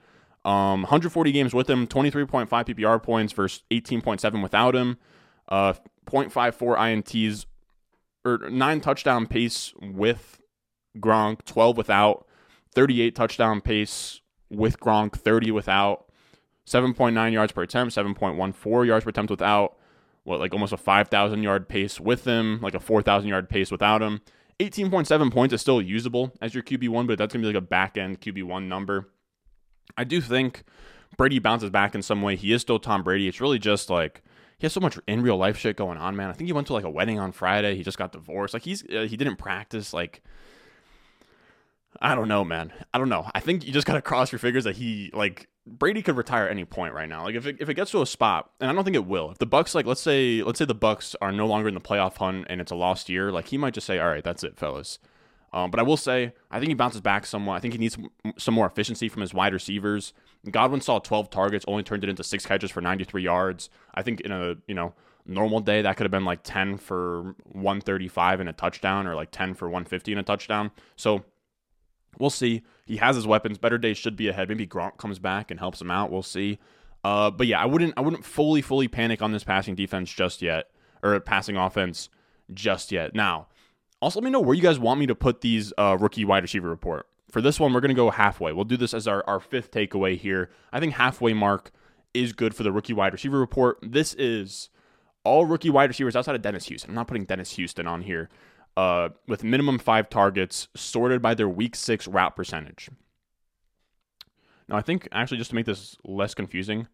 Um, 0.48 0.84
140 0.84 1.34
games 1.34 1.54
with 1.54 1.70
him, 1.70 1.86
23.5 1.86 2.48
PPR 2.48 3.04
points 3.04 3.34
versus 3.34 3.64
18.7 3.70 4.42
without 4.42 4.78
him. 4.78 4.98
Uh, 5.50 5.74
0.54 6.06 6.78
INTs 6.78 7.46
or 8.24 8.50
nine 8.50 8.80
touchdown 8.80 9.28
pace 9.28 9.74
with 9.82 10.42
Gronk, 11.00 11.44
12 11.44 11.76
without, 11.76 12.26
38 12.74 13.14
touchdown 13.14 13.60
pace 13.60 14.22
with 14.50 14.80
Gronk, 14.80 15.16
30 15.16 15.52
without, 15.52 16.06
7.9 16.66 17.34
yards 17.34 17.52
per 17.52 17.64
attempt, 17.64 17.94
7.14 17.94 18.88
yards 18.88 19.04
per 19.04 19.10
attempt 19.10 19.30
without, 19.30 19.76
what, 20.24 20.40
like 20.40 20.54
almost 20.54 20.72
a 20.72 20.78
5,000 20.78 21.44
yard 21.44 21.68
pace 21.68 22.00
with 22.00 22.24
him, 22.24 22.62
like 22.62 22.74
a 22.74 22.80
4,000 22.80 23.28
yard 23.28 23.50
pace 23.50 23.70
without 23.70 24.02
him. 24.02 24.22
18.7 24.62 25.30
points 25.30 25.54
is 25.54 25.60
still 25.60 25.82
usable 25.82 26.32
as 26.42 26.54
your 26.54 26.64
QB1, 26.64 27.06
but 27.06 27.18
that's 27.18 27.34
going 27.34 27.44
to 27.44 27.50
be 27.50 27.54
like 27.54 27.62
a 27.62 27.68
back 27.68 27.98
end 27.98 28.22
QB1 28.22 28.68
number. 28.68 29.10
I 29.96 30.04
do 30.04 30.22
think 30.22 30.64
Brady 31.18 31.40
bounces 31.40 31.70
back 31.70 31.96
in 31.96 32.02
some 32.02 32.22
way. 32.22 32.36
He 32.36 32.52
is 32.52 32.62
still 32.62 32.80
Tom 32.80 33.04
Brady. 33.04 33.28
It's 33.28 33.42
really 33.42 33.60
just 33.60 33.90
like 33.90 34.22
he 34.58 34.66
has 34.66 34.74
so 34.74 34.80
much 34.80 35.00
in 35.08 35.22
real 35.22 35.38
life 35.38 35.58
shit 35.58 35.78
going 35.78 35.98
on, 35.98 36.16
man. 36.16 36.30
I 36.30 36.34
think 36.34 36.48
he 36.48 36.54
went 36.54 36.68
to 36.68 36.74
like 36.74 36.84
a 36.84 36.90
wedding 36.90 37.20
on 37.20 37.32
Friday. 37.32 37.76
He 37.76 37.84
just 37.84 37.98
got 37.98 38.12
divorced. 38.12 38.54
Like 38.54 38.64
he's 38.64 38.84
uh, 38.84 39.08
he 39.10 39.18
didn't 39.18 39.38
practice. 39.38 39.94
Like 39.94 40.24
I 42.02 42.16
don't 42.16 42.28
know, 42.28 42.44
man. 42.44 42.74
I 42.94 42.98
don't 42.98 43.10
know. 43.10 43.30
I 43.34 43.40
think 43.40 43.66
you 43.66 43.72
just 43.72 43.88
gotta 43.88 44.02
cross 44.04 44.32
your 44.32 44.40
fingers 44.40 44.64
that 44.64 44.76
he 44.76 45.12
like 45.14 45.48
Brady 45.66 46.02
could 46.02 46.18
retire 46.18 46.46
at 46.46 46.52
any 46.52 46.66
point 46.66 46.94
right 46.94 47.10
now. 47.10 47.24
Like 47.24 47.36
if 47.36 47.46
it, 47.46 47.58
if 47.60 47.70
it 47.70 47.74
gets 47.74 47.92
to 47.92 48.02
a 48.02 48.06
spot, 48.06 48.52
and 48.60 48.70
I 48.70 48.74
don't 48.74 48.84
think 48.84 48.96
it 48.96 49.06
will. 49.06 49.32
If 49.32 49.38
the 49.38 49.48
Bucs 49.48 49.76
like 49.76 49.86
let's 49.86 50.02
say 50.02 50.42
let's 50.44 50.60
say 50.60 50.66
the 50.66 50.76
Bucs 50.76 51.16
are 51.22 51.32
no 51.32 51.48
longer 51.48 51.68
in 51.68 51.74
the 51.74 51.82
playoff 51.82 52.18
hunt 52.18 52.48
and 52.50 52.62
it's 52.62 52.72
a 52.72 52.76
lost 52.76 53.10
year, 53.10 53.32
like 53.32 53.48
he 53.48 53.58
might 53.58 53.74
just 53.74 53.88
say, 53.88 54.00
"All 54.00 54.10
right, 54.10 54.24
that's 54.24 54.44
it, 54.44 54.58
fellas." 54.58 55.00
Um, 55.58 55.72
but 55.72 55.80
I 55.80 55.84
will 55.84 55.98
say, 55.98 56.34
I 56.52 56.60
think 56.60 56.70
he 56.70 56.76
bounces 56.76 57.02
back 57.02 57.26
somewhat. 57.26 57.56
I 57.56 57.60
think 57.60 57.74
he 57.74 57.80
needs 57.80 57.98
some 58.38 58.54
more 58.54 58.68
efficiency 58.68 59.10
from 59.10 59.22
his 59.22 59.34
wide 59.34 59.54
receivers. 59.54 60.14
Godwin 60.52 60.82
saw 60.82 61.00
12 61.00 61.32
targets, 61.32 61.66
only 61.68 61.82
turned 61.82 62.04
it 62.04 62.12
into 62.12 62.24
six 62.24 62.46
catches 62.46 62.70
for 62.70 62.80
93 62.80 63.24
yards. 63.24 63.72
I 63.96 64.04
think 64.04 64.22
in 64.22 64.32
a 64.32 64.58
you 64.68 64.76
know 64.76 64.94
normal 65.26 65.60
day 65.60 65.82
that 65.82 65.98
could 65.98 66.04
have 66.04 66.12
been 66.12 66.26
like 66.26 66.42
10 66.44 66.78
for 66.78 67.36
135 67.46 68.40
and 68.40 68.50
a 68.50 68.54
touchdown, 68.54 69.08
or 69.08 69.16
like 69.16 69.32
10 69.32 69.56
for 69.56 69.68
150 69.68 70.12
and 70.12 70.20
a 70.20 70.24
touchdown. 70.24 70.70
So 70.96 71.26
we'll 72.20 72.30
see. 72.30 72.62
He 72.86 72.98
has 72.98 73.16
his 73.16 73.26
weapons. 73.26 73.58
Better 73.58 73.80
days 73.80 73.98
should 73.98 74.16
be 74.16 74.28
ahead. 74.28 74.50
Maybe 74.50 74.68
Gronk 74.68 74.98
comes 74.98 75.18
back 75.18 75.50
and 75.50 75.60
helps 75.60 75.82
him 75.82 75.90
out. 75.90 76.12
We'll 76.12 76.22
see. 76.22 76.60
Uh, 77.04 77.32
but 77.32 77.48
yeah, 77.48 77.60
I 77.60 77.66
wouldn't 77.66 77.96
I 77.98 78.02
wouldn't 78.02 78.26
fully 78.26 78.62
fully 78.62 78.88
panic 78.88 79.24
on 79.24 79.32
this 79.32 79.44
passing 79.44 79.74
defense 79.74 80.14
just 80.14 80.44
yet, 80.44 80.70
or 81.02 81.20
passing 81.20 81.58
offense 81.58 82.10
just 82.54 82.92
yet. 82.92 83.16
Now 83.16 83.48
also, 84.02 84.20
let 84.20 84.26
me 84.26 84.32
know 84.32 84.40
where 84.40 84.56
you 84.56 84.62
guys 84.62 84.80
want 84.80 85.00
me 85.00 85.08
to 85.08 85.16
put 85.16 85.42
these 85.42 85.74
uh, 85.78 85.98
rookie 86.00 86.26
wide 86.26 86.44
receiver 86.44 86.70
report. 86.70 87.08
For 87.32 87.42
this 87.42 87.60
one, 87.60 87.74
we're 87.74 87.82
going 87.82 87.90
to 87.90 87.96
go 87.96 88.10
halfway. 88.10 88.54
We'll 88.54 88.66
do 88.66 88.78
this 88.78 88.94
as 88.94 89.08
our, 89.08 89.24
our 89.28 89.40
fifth 89.40 89.72
takeaway 89.72 90.18
here. 90.18 90.50
I 90.72 90.80
think 90.80 90.94
halfway 90.94 91.34
mark 91.34 91.72
is 92.14 92.32
good 92.34 92.56
for 92.56 92.64
the 92.64 92.72
rookie 92.72 92.94
wide 92.94 93.14
receiver 93.14 93.40
report. 93.40 93.80
This 93.82 94.14
is 94.14 94.70
all 95.24 95.46
rookie 95.46 95.70
wide 95.70 95.90
receivers 95.90 96.16
outside 96.16 96.36
of 96.36 96.42
Dennis 96.42 96.66
Houston. 96.66 96.92
I'm 96.92 96.96
not 96.96 97.08
putting 97.08 97.26
Dennis 97.26 97.52
Houston 97.54 97.88
on 97.88 98.02
here. 98.02 98.30
Uh, 98.78 99.10
with 99.28 99.44
minimum 99.44 99.80
five 99.80 100.08
targets, 100.08 100.68
sorted 100.76 101.20
by 101.20 101.34
their 101.34 101.50
week 101.50 101.76
six 101.76 102.08
route 102.08 102.36
percentage. 102.36 102.90
Now, 104.70 104.78
I 104.78 104.82
think 104.82 105.08
actually, 105.12 105.38
just 105.38 105.50
to 105.50 105.56
make 105.56 105.66
this 105.66 105.98
less 106.04 106.36
confusing, 106.36 106.88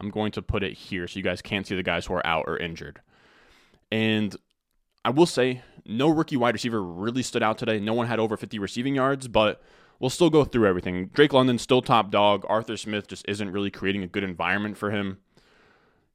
I'm 0.00 0.10
going 0.10 0.32
to 0.32 0.42
put 0.42 0.62
it 0.62 0.72
here 0.72 1.06
so 1.06 1.18
you 1.18 1.22
guys 1.22 1.42
can't 1.42 1.66
see 1.66 1.76
the 1.76 1.82
guys 1.82 2.06
who 2.06 2.14
are 2.14 2.26
out 2.26 2.44
or 2.46 2.56
injured. 2.56 3.00
And 3.92 4.34
I 5.04 5.10
will 5.10 5.26
say, 5.26 5.62
no 5.88 6.08
rookie 6.08 6.36
wide 6.36 6.54
receiver 6.54 6.82
really 6.82 7.22
stood 7.22 7.42
out 7.42 7.58
today. 7.58 7.78
No 7.80 7.94
one 7.94 8.06
had 8.06 8.18
over 8.18 8.36
50 8.36 8.58
receiving 8.58 8.94
yards, 8.94 9.28
but 9.28 9.60
we'll 9.98 10.10
still 10.10 10.30
go 10.30 10.44
through 10.44 10.66
everything. 10.66 11.08
Drake 11.08 11.32
London 11.32 11.58
still 11.58 11.82
top 11.82 12.10
dog. 12.10 12.44
Arthur 12.48 12.76
Smith 12.76 13.08
just 13.08 13.24
isn't 13.28 13.50
really 13.50 13.70
creating 13.70 14.02
a 14.02 14.06
good 14.06 14.24
environment 14.24 14.76
for 14.76 14.90
him. 14.90 15.18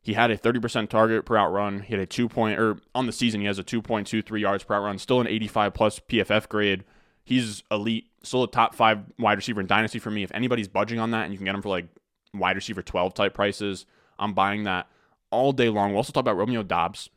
He 0.01 0.13
had 0.13 0.31
a 0.31 0.37
30% 0.37 0.89
target 0.89 1.25
per 1.25 1.35
route 1.35 1.51
run. 1.51 1.81
He 1.81 1.93
had 1.93 2.01
a 2.01 2.07
two 2.07 2.27
point, 2.27 2.59
or 2.59 2.77
on 2.95 3.05
the 3.05 3.11
season, 3.11 3.41
he 3.41 3.47
has 3.47 3.59
a 3.59 3.63
2.23 3.63 4.39
yards 4.39 4.63
per 4.63 4.73
route 4.73 4.83
run. 4.83 4.97
Still 4.97 5.21
an 5.21 5.27
85 5.27 5.73
plus 5.73 5.99
PFF 5.99 6.49
grade. 6.49 6.83
He's 7.23 7.63
elite. 7.69 8.07
Still 8.23 8.43
a 8.43 8.47
top 8.49 8.73
five 8.73 8.99
wide 9.19 9.37
receiver 9.37 9.61
in 9.61 9.67
Dynasty 9.67 9.99
for 9.99 10.09
me. 10.09 10.23
If 10.23 10.31
anybody's 10.33 10.67
budging 10.67 10.99
on 10.99 11.11
that 11.11 11.25
and 11.25 11.33
you 11.33 11.37
can 11.37 11.45
get 11.45 11.53
him 11.53 11.61
for 11.61 11.69
like 11.69 11.87
wide 12.33 12.55
receiver 12.55 12.81
12 12.81 13.13
type 13.13 13.33
prices, 13.35 13.85
I'm 14.17 14.33
buying 14.33 14.63
that 14.63 14.87
all 15.29 15.51
day 15.51 15.69
long. 15.69 15.89
We'll 15.89 15.97
also 15.97 16.11
talk 16.11 16.21
about 16.21 16.37
Romeo 16.37 16.63
Doubs 16.63 17.09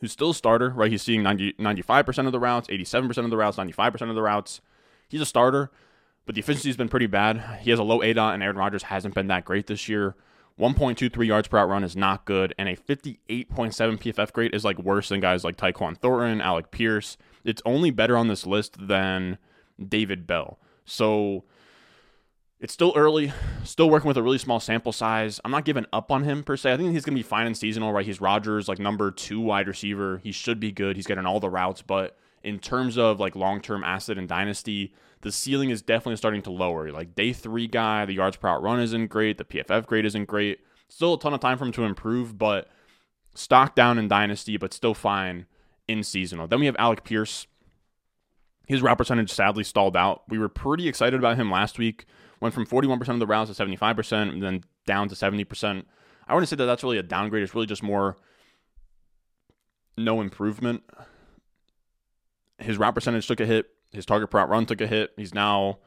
who's 0.00 0.12
still 0.12 0.30
a 0.30 0.34
starter, 0.34 0.70
right? 0.70 0.90
He's 0.90 1.02
seeing 1.02 1.22
90, 1.22 1.54
95% 1.54 2.26
of 2.26 2.32
the 2.32 2.40
routes, 2.40 2.68
87% 2.68 3.24
of 3.24 3.30
the 3.30 3.36
routes, 3.36 3.56
95% 3.56 4.08
of 4.08 4.14
the 4.14 4.22
routes. 4.22 4.60
He's 5.08 5.20
a 5.20 5.26
starter, 5.26 5.70
but 6.26 6.34
the 6.34 6.40
efficiency's 6.40 6.76
been 6.76 6.88
pretty 6.88 7.06
bad. 7.06 7.60
He 7.60 7.70
has 7.70 7.78
a 7.78 7.84
low 7.84 8.00
ADOT, 8.00 8.34
and 8.34 8.42
Aaron 8.42 8.56
Rodgers 8.56 8.84
hasn't 8.84 9.14
been 9.14 9.28
that 9.28 9.44
great 9.44 9.66
this 9.66 9.88
year. 9.88 10.14
1.23 10.58 11.26
yards 11.26 11.48
per 11.48 11.56
route 11.58 11.68
run 11.68 11.84
is 11.84 11.96
not 11.96 12.24
good, 12.24 12.52
and 12.58 12.68
a 12.68 12.76
58.7 12.76 13.48
PFF 13.48 14.32
grade 14.32 14.54
is 14.54 14.64
like 14.64 14.78
worse 14.78 15.08
than 15.08 15.20
guys 15.20 15.44
like 15.44 15.56
Tyquan 15.56 15.96
Thornton, 15.96 16.40
Alec 16.40 16.70
Pierce. 16.70 17.16
It's 17.44 17.62
only 17.64 17.90
better 17.90 18.16
on 18.16 18.28
this 18.28 18.44
list 18.44 18.88
than 18.88 19.38
David 19.82 20.26
Bell. 20.26 20.58
So 20.84 21.44
it's 22.60 22.72
still 22.72 22.92
early, 22.96 23.32
still 23.62 23.88
working 23.88 24.08
with 24.08 24.16
a 24.16 24.22
really 24.22 24.38
small 24.38 24.58
sample 24.58 24.92
size. 24.92 25.40
I'm 25.44 25.50
not 25.50 25.64
giving 25.64 25.86
up 25.92 26.10
on 26.10 26.24
him 26.24 26.42
per 26.42 26.56
se. 26.56 26.72
I 26.72 26.76
think 26.76 26.92
he's 26.92 27.04
going 27.04 27.16
to 27.16 27.22
be 27.22 27.28
fine 27.28 27.46
in 27.46 27.54
seasonal, 27.54 27.92
right? 27.92 28.04
He's 28.04 28.20
Rodgers, 28.20 28.68
like 28.68 28.78
number 28.78 29.10
two 29.10 29.40
wide 29.40 29.68
receiver. 29.68 30.18
He 30.18 30.32
should 30.32 30.58
be 30.58 30.72
good. 30.72 30.96
He's 30.96 31.06
getting 31.06 31.26
all 31.26 31.40
the 31.40 31.50
routes, 31.50 31.82
but 31.82 32.16
in 32.42 32.58
terms 32.58 32.98
of 32.98 33.20
like 33.20 33.36
long 33.36 33.60
term 33.60 33.84
asset 33.84 34.18
and 34.18 34.28
dynasty, 34.28 34.92
the 35.20 35.30
ceiling 35.30 35.70
is 35.70 35.82
definitely 35.82 36.16
starting 36.16 36.42
to 36.42 36.50
lower. 36.50 36.90
Like 36.90 37.14
day 37.14 37.32
three 37.32 37.68
guy, 37.68 38.04
the 38.04 38.14
yards 38.14 38.36
per 38.36 38.48
route 38.48 38.62
run 38.62 38.80
isn't 38.80 39.06
great. 39.06 39.38
The 39.38 39.44
PFF 39.44 39.86
grade 39.86 40.06
isn't 40.06 40.26
great. 40.26 40.58
Still 40.88 41.14
a 41.14 41.20
ton 41.20 41.34
of 41.34 41.40
time 41.40 41.58
for 41.58 41.64
him 41.64 41.72
to 41.72 41.84
improve, 41.84 42.38
but 42.38 42.68
stock 43.34 43.74
down 43.74 43.98
in 43.98 44.08
dynasty, 44.08 44.56
but 44.56 44.72
still 44.72 44.94
fine 44.94 45.46
in 45.86 46.02
seasonal. 46.02 46.48
Then 46.48 46.60
we 46.60 46.66
have 46.66 46.76
Alec 46.78 47.04
Pierce. 47.04 47.46
His 48.68 48.82
route 48.82 48.98
percentage 48.98 49.32
sadly 49.32 49.64
stalled 49.64 49.96
out. 49.96 50.22
We 50.28 50.38
were 50.38 50.48
pretty 50.48 50.86
excited 50.86 51.18
about 51.18 51.36
him 51.36 51.50
last 51.50 51.78
week 51.78 52.06
went 52.40 52.54
from 52.54 52.66
41% 52.66 53.08
of 53.08 53.18
the 53.18 53.26
rounds 53.26 53.54
to 53.54 53.64
75%, 53.64 54.32
and 54.32 54.42
then 54.42 54.64
down 54.86 55.08
to 55.08 55.14
70%. 55.14 55.84
I 56.26 56.34
wouldn't 56.34 56.48
say 56.48 56.56
that 56.56 56.66
that's 56.66 56.82
really 56.82 56.98
a 56.98 57.02
downgrade. 57.02 57.42
It's 57.42 57.54
really 57.54 57.66
just 57.66 57.82
more 57.82 58.16
no 59.96 60.20
improvement. 60.20 60.82
His 62.58 62.78
route 62.78 62.94
percentage 62.94 63.26
took 63.26 63.40
a 63.40 63.46
hit. 63.46 63.66
His 63.92 64.06
target 64.06 64.30
per 64.30 64.44
run 64.44 64.66
took 64.66 64.80
a 64.80 64.86
hit. 64.86 65.12
He's 65.16 65.34
now 65.34 65.78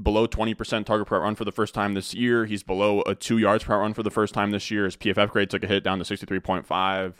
below 0.00 0.26
20% 0.26 0.84
target 0.84 1.06
per 1.06 1.20
run 1.20 1.36
for 1.36 1.44
the 1.44 1.52
first 1.52 1.72
time 1.72 1.94
this 1.94 2.14
year. 2.14 2.46
He's 2.46 2.62
below 2.62 3.02
a 3.02 3.14
two 3.14 3.38
yards 3.38 3.64
per 3.64 3.78
run 3.78 3.94
for 3.94 4.02
the 4.02 4.10
first 4.10 4.34
time 4.34 4.50
this 4.50 4.70
year. 4.70 4.84
His 4.84 4.96
PFF 4.96 5.30
grade 5.30 5.50
took 5.50 5.62
a 5.62 5.68
hit 5.68 5.84
down 5.84 5.98
to 5.98 6.04
63.5. 6.04 7.14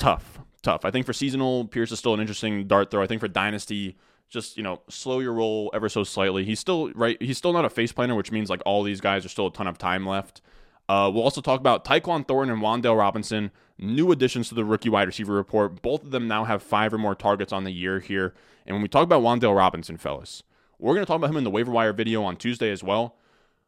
Tough, 0.00 0.40
tough. 0.62 0.86
I 0.86 0.90
think 0.90 1.04
for 1.04 1.12
seasonal, 1.12 1.66
Pierce 1.66 1.92
is 1.92 1.98
still 1.98 2.14
an 2.14 2.20
interesting 2.20 2.66
dart 2.66 2.90
throw. 2.90 3.02
I 3.02 3.06
think 3.06 3.20
for 3.20 3.28
dynasty, 3.28 3.98
just 4.30 4.56
you 4.56 4.62
know 4.62 4.80
slow 4.88 5.20
your 5.20 5.34
roll 5.34 5.70
ever 5.74 5.90
so 5.90 6.04
slightly. 6.04 6.42
He's 6.42 6.58
still 6.58 6.90
right. 6.92 7.20
He's 7.20 7.36
still 7.36 7.52
not 7.52 7.66
a 7.66 7.70
face 7.70 7.92
planner, 7.92 8.14
which 8.14 8.32
means 8.32 8.48
like 8.48 8.62
all 8.64 8.82
these 8.82 9.02
guys 9.02 9.26
are 9.26 9.28
still 9.28 9.48
a 9.48 9.52
ton 9.52 9.66
of 9.66 9.76
time 9.76 10.06
left. 10.06 10.40
Uh, 10.88 11.10
we'll 11.12 11.22
also 11.22 11.42
talk 11.42 11.60
about 11.60 11.84
Tyquan 11.84 12.26
Thornton 12.26 12.54
and 12.54 12.62
Wan'Dale 12.62 12.98
Robinson, 12.98 13.50
new 13.78 14.10
additions 14.10 14.48
to 14.48 14.54
the 14.54 14.64
rookie 14.64 14.88
wide 14.88 15.06
receiver 15.06 15.34
report. 15.34 15.82
Both 15.82 16.02
of 16.02 16.12
them 16.12 16.26
now 16.26 16.44
have 16.44 16.62
five 16.62 16.94
or 16.94 16.98
more 16.98 17.14
targets 17.14 17.52
on 17.52 17.64
the 17.64 17.70
year 17.70 18.00
here. 18.00 18.34
And 18.66 18.74
when 18.74 18.82
we 18.82 18.88
talk 18.88 19.04
about 19.04 19.22
Wan'Dale 19.22 19.56
Robinson, 19.56 19.98
fellas, 19.98 20.42
we're 20.78 20.94
going 20.94 21.04
to 21.04 21.06
talk 21.06 21.18
about 21.18 21.30
him 21.30 21.36
in 21.36 21.44
the 21.44 21.50
waiver 21.50 21.70
wire 21.70 21.92
video 21.92 22.24
on 22.24 22.36
Tuesday 22.36 22.72
as 22.72 22.82
well. 22.82 23.16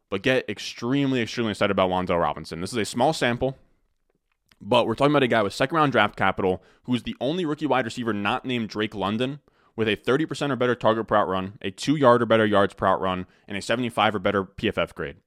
But 0.09 0.23
get 0.23 0.49
extremely, 0.49 1.21
extremely 1.21 1.51
excited 1.51 1.71
about 1.71 1.91
Wan'Dale 1.91 2.19
Robinson. 2.19 2.59
This 2.59 2.71
is 2.71 2.77
a 2.77 2.85
small 2.85 3.13
sample, 3.13 3.57
but 4.63 4.87
we're 4.87 4.95
talking 4.95 5.11
about 5.11 5.23
a 5.23 5.27
guy 5.27 5.41
with 5.41 5.53
second 5.53 5.75
round 5.75 5.91
draft 5.91 6.15
capital 6.15 6.63
who's 6.83 7.03
the 7.03 7.15
only 7.19 7.45
rookie 7.45 7.67
wide 7.67 7.85
receiver 7.85 8.13
not 8.13 8.45
named 8.45 8.69
Drake 8.69 8.95
London 8.95 9.39
with 9.75 9.87
a 9.87 9.97
30% 9.97 10.51
or 10.51 10.55
better 10.55 10.75
target 10.75 11.07
per 11.07 11.15
route 11.15 11.27
run, 11.27 11.57
a 11.61 11.71
2 11.71 11.95
yard 11.95 12.21
or 12.21 12.25
better 12.25 12.45
yards 12.45 12.73
per 12.73 12.85
route 12.85 13.01
run, 13.01 13.25
and 13.47 13.57
a 13.57 13.61
75 13.61 14.15
or 14.15 14.19
better 14.19 14.43
PFF 14.43 14.93
grade. 14.93 15.17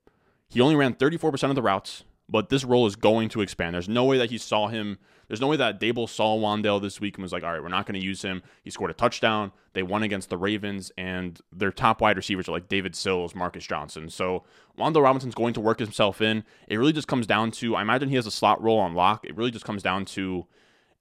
He 0.48 0.60
only 0.60 0.76
ran 0.76 0.94
34% 0.94 1.50
of 1.50 1.54
the 1.54 1.62
routes, 1.62 2.04
but 2.28 2.48
this 2.48 2.64
role 2.64 2.86
is 2.86 2.96
going 2.96 3.28
to 3.30 3.40
expand. 3.40 3.74
There's 3.74 3.88
no 3.88 4.04
way 4.04 4.18
that 4.18 4.30
he 4.30 4.38
saw 4.38 4.68
him. 4.68 4.98
There's 5.28 5.40
no 5.40 5.48
way 5.48 5.56
that 5.56 5.80
Daboll 5.80 6.08
saw 6.08 6.38
Wan'Dale 6.38 6.80
this 6.80 7.00
week 7.00 7.16
and 7.16 7.22
was 7.22 7.32
like, 7.32 7.42
all 7.42 7.52
right, 7.52 7.62
we're 7.62 7.68
not 7.68 7.86
going 7.86 7.98
to 7.98 8.04
use 8.04 8.22
him. 8.22 8.42
He 8.62 8.70
scored 8.70 8.90
a 8.90 8.94
touchdown. 8.94 9.52
They 9.72 9.82
won 9.82 10.02
against 10.02 10.30
the 10.30 10.38
Ravens, 10.38 10.92
and 10.96 11.40
their 11.52 11.72
top 11.72 12.00
wide 12.00 12.16
receivers 12.16 12.48
are 12.48 12.52
like 12.52 12.68
David 12.68 12.94
Sills, 12.94 13.34
Marcus 13.34 13.66
Johnson. 13.66 14.08
So 14.08 14.44
Wan'Dale 14.78 15.02
Robinson's 15.02 15.34
going 15.34 15.54
to 15.54 15.60
work 15.60 15.78
himself 15.78 16.20
in. 16.20 16.44
It 16.68 16.76
really 16.76 16.92
just 16.92 17.08
comes 17.08 17.26
down 17.26 17.50
to, 17.52 17.76
I 17.76 17.82
imagine 17.82 18.08
he 18.08 18.16
has 18.16 18.26
a 18.26 18.30
slot 18.30 18.62
role 18.62 18.78
on 18.78 18.94
lock. 18.94 19.24
It 19.24 19.36
really 19.36 19.50
just 19.50 19.64
comes 19.64 19.82
down 19.82 20.04
to 20.06 20.46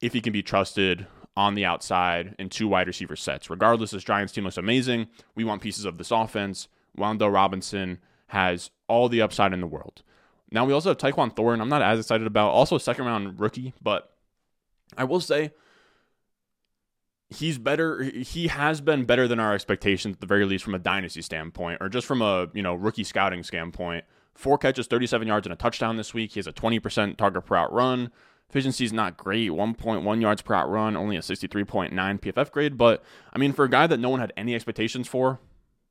if 0.01 0.13
he 0.13 0.21
can 0.21 0.33
be 0.33 0.43
trusted 0.43 1.07
on 1.37 1.53
the 1.53 1.65
outside 1.65 2.35
in 2.39 2.49
two 2.49 2.67
wide 2.67 2.87
receiver 2.87 3.15
sets. 3.15 3.49
Regardless, 3.49 3.91
this 3.91 4.03
Giants 4.03 4.33
team 4.33 4.43
looks 4.43 4.57
amazing. 4.57 5.07
We 5.35 5.43
want 5.43 5.61
pieces 5.61 5.85
of 5.85 5.97
this 5.97 6.11
offense. 6.11 6.67
Wan'Dale 6.97 7.33
Robinson 7.33 7.99
has 8.27 8.71
all 8.87 9.09
the 9.09 9.21
upside 9.21 9.53
in 9.53 9.61
the 9.61 9.67
world. 9.67 10.01
Now 10.51 10.65
we 10.65 10.73
also 10.73 10.89
have 10.89 10.97
Tyquan 10.97 11.35
Thornton. 11.35 11.61
I'm 11.61 11.69
not 11.69 11.81
as 11.81 11.99
excited 11.99 12.27
about. 12.27 12.49
Also 12.49 12.75
a 12.75 12.79
second 12.79 13.05
round 13.05 13.39
rookie, 13.39 13.73
but 13.81 14.11
I 14.97 15.03
will 15.03 15.19
say 15.19 15.51
he's 17.29 17.57
better. 17.57 18.03
He 18.03 18.47
has 18.47 18.81
been 18.81 19.05
better 19.05 19.27
than 19.27 19.39
our 19.39 19.53
expectations 19.53 20.15
at 20.15 20.21
the 20.21 20.27
very 20.27 20.45
least 20.45 20.63
from 20.63 20.75
a 20.75 20.79
dynasty 20.79 21.21
standpoint, 21.21 21.79
or 21.81 21.89
just 21.89 22.07
from 22.07 22.21
a 22.21 22.47
you 22.53 22.61
know 22.61 22.75
rookie 22.75 23.03
scouting 23.03 23.43
standpoint. 23.43 24.05
Four 24.35 24.57
catches, 24.57 24.87
37 24.87 25.27
yards, 25.27 25.47
and 25.47 25.53
a 25.53 25.55
touchdown 25.55 25.95
this 25.95 26.13
week. 26.13 26.33
He 26.33 26.39
has 26.39 26.47
a 26.47 26.51
20% 26.51 27.15
target 27.15 27.45
per 27.45 27.55
route 27.55 27.71
run. 27.71 28.11
Efficiency 28.49 28.83
is 28.83 28.91
not 28.91 29.15
great, 29.15 29.49
1.1 29.49 30.21
yards 30.21 30.41
per 30.41 30.53
route 30.53 30.69
run, 30.69 30.97
only 30.97 31.15
a 31.15 31.21
63.9 31.21 31.93
PFF 31.93 32.51
grade. 32.51 32.77
But 32.77 33.01
I 33.33 33.37
mean, 33.37 33.53
for 33.53 33.63
a 33.65 33.69
guy 33.69 33.87
that 33.87 33.99
no 33.99 34.09
one 34.09 34.19
had 34.19 34.33
any 34.35 34.53
expectations 34.53 35.07
for, 35.07 35.39